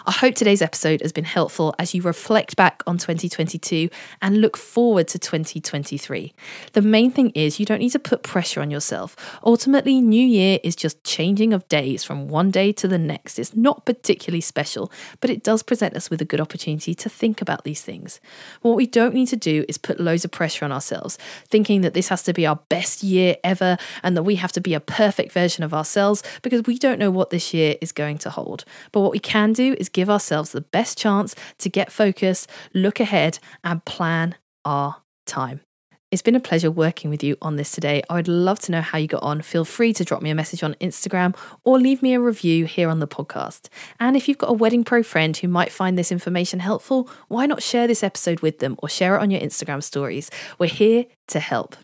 I 0.05 0.11
hope 0.11 0.35
today's 0.35 0.61
episode 0.61 1.01
has 1.01 1.11
been 1.11 1.25
helpful 1.25 1.75
as 1.77 1.93
you 1.93 2.01
reflect 2.01 2.55
back 2.55 2.81
on 2.87 2.97
2022 2.97 3.89
and 4.21 4.41
look 4.41 4.57
forward 4.57 5.07
to 5.09 5.19
2023. 5.19 6.33
The 6.73 6.81
main 6.81 7.11
thing 7.11 7.31
is 7.31 7.59
you 7.59 7.65
don't 7.65 7.79
need 7.79 7.91
to 7.91 7.99
put 7.99 8.23
pressure 8.23 8.61
on 8.61 8.71
yourself. 8.71 9.15
Ultimately, 9.43 10.01
New 10.01 10.25
Year 10.25 10.59
is 10.63 10.75
just 10.75 11.03
changing 11.03 11.53
of 11.53 11.67
days 11.67 12.03
from 12.03 12.27
one 12.27 12.51
day 12.51 12.71
to 12.73 12.87
the 12.87 12.97
next. 12.97 13.37
It's 13.37 13.55
not 13.55 13.85
particularly 13.85 14.41
special, 14.41 14.91
but 15.19 15.29
it 15.29 15.43
does 15.43 15.63
present 15.63 15.95
us 15.95 16.09
with 16.09 16.21
a 16.21 16.25
good 16.25 16.41
opportunity 16.41 16.95
to 16.95 17.09
think 17.09 17.41
about 17.41 17.63
these 17.63 17.81
things. 17.81 18.19
What 18.61 18.77
we 18.77 18.87
don't 18.87 19.13
need 19.13 19.27
to 19.27 19.35
do 19.35 19.65
is 19.67 19.77
put 19.77 19.99
loads 19.99 20.25
of 20.25 20.31
pressure 20.31 20.65
on 20.65 20.71
ourselves, 20.71 21.17
thinking 21.47 21.81
that 21.81 21.93
this 21.93 22.07
has 22.09 22.23
to 22.23 22.33
be 22.33 22.45
our 22.45 22.59
best 22.69 23.03
year 23.03 23.35
ever 23.43 23.77
and 24.03 24.15
that 24.15 24.23
we 24.23 24.35
have 24.35 24.51
to 24.53 24.61
be 24.61 24.73
a 24.73 24.79
perfect 24.79 25.31
version 25.31 25.63
of 25.63 25.73
ourselves 25.73 26.23
because 26.41 26.63
we 26.63 26.77
don't 26.77 26.99
know 26.99 27.11
what 27.11 27.29
this 27.29 27.53
year 27.53 27.75
is 27.81 27.91
going 27.91 28.17
to 28.19 28.29
hold. 28.29 28.63
But 28.91 29.01
what 29.01 29.11
we 29.11 29.19
can 29.19 29.53
do 29.57 29.75
is 29.77 29.89
give 29.89 30.09
ourselves 30.09 30.51
the 30.51 30.61
best 30.61 30.97
chance 30.97 31.35
to 31.59 31.69
get 31.69 31.91
focused, 31.91 32.49
look 32.73 32.99
ahead, 32.99 33.39
and 33.63 33.83
plan 33.85 34.35
our 34.63 34.97
time. 35.25 35.61
It's 36.09 36.21
been 36.21 36.35
a 36.35 36.39
pleasure 36.39 36.71
working 36.71 37.09
with 37.09 37.21
you 37.21 37.35
on 37.41 37.57
this 37.57 37.69
today. 37.69 38.01
I 38.09 38.13
would 38.13 38.29
love 38.29 38.59
to 38.61 38.71
know 38.71 38.79
how 38.79 38.97
you 38.97 39.07
got 39.07 39.23
on. 39.23 39.41
Feel 39.41 39.65
free 39.65 39.91
to 39.91 40.05
drop 40.05 40.21
me 40.21 40.29
a 40.29 40.35
message 40.35 40.63
on 40.63 40.73
Instagram 40.75 41.35
or 41.65 41.77
leave 41.77 42.01
me 42.01 42.13
a 42.13 42.19
review 42.21 42.63
here 42.63 42.87
on 42.89 42.99
the 42.99 43.07
podcast. 43.07 43.67
And 43.99 44.15
if 44.15 44.29
you've 44.29 44.37
got 44.37 44.49
a 44.49 44.53
wedding 44.53 44.85
pro 44.85 45.03
friend 45.03 45.35
who 45.35 45.49
might 45.49 45.69
find 45.69 45.97
this 45.97 46.09
information 46.09 46.61
helpful, 46.61 47.09
why 47.27 47.45
not 47.45 47.61
share 47.61 47.87
this 47.87 48.03
episode 48.03 48.39
with 48.39 48.59
them 48.59 48.77
or 48.81 48.87
share 48.87 49.17
it 49.17 49.21
on 49.21 49.31
your 49.31 49.41
Instagram 49.41 49.83
stories? 49.83 50.31
We're 50.57 50.67
here 50.67 51.07
to 51.27 51.41
help. 51.41 51.75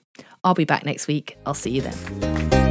I'll 0.46 0.54
be 0.54 0.64
back 0.64 0.86
next 0.86 1.08
week. 1.08 1.38
I'll 1.46 1.54
see 1.54 1.72
you 1.72 1.82
then. 1.82 2.63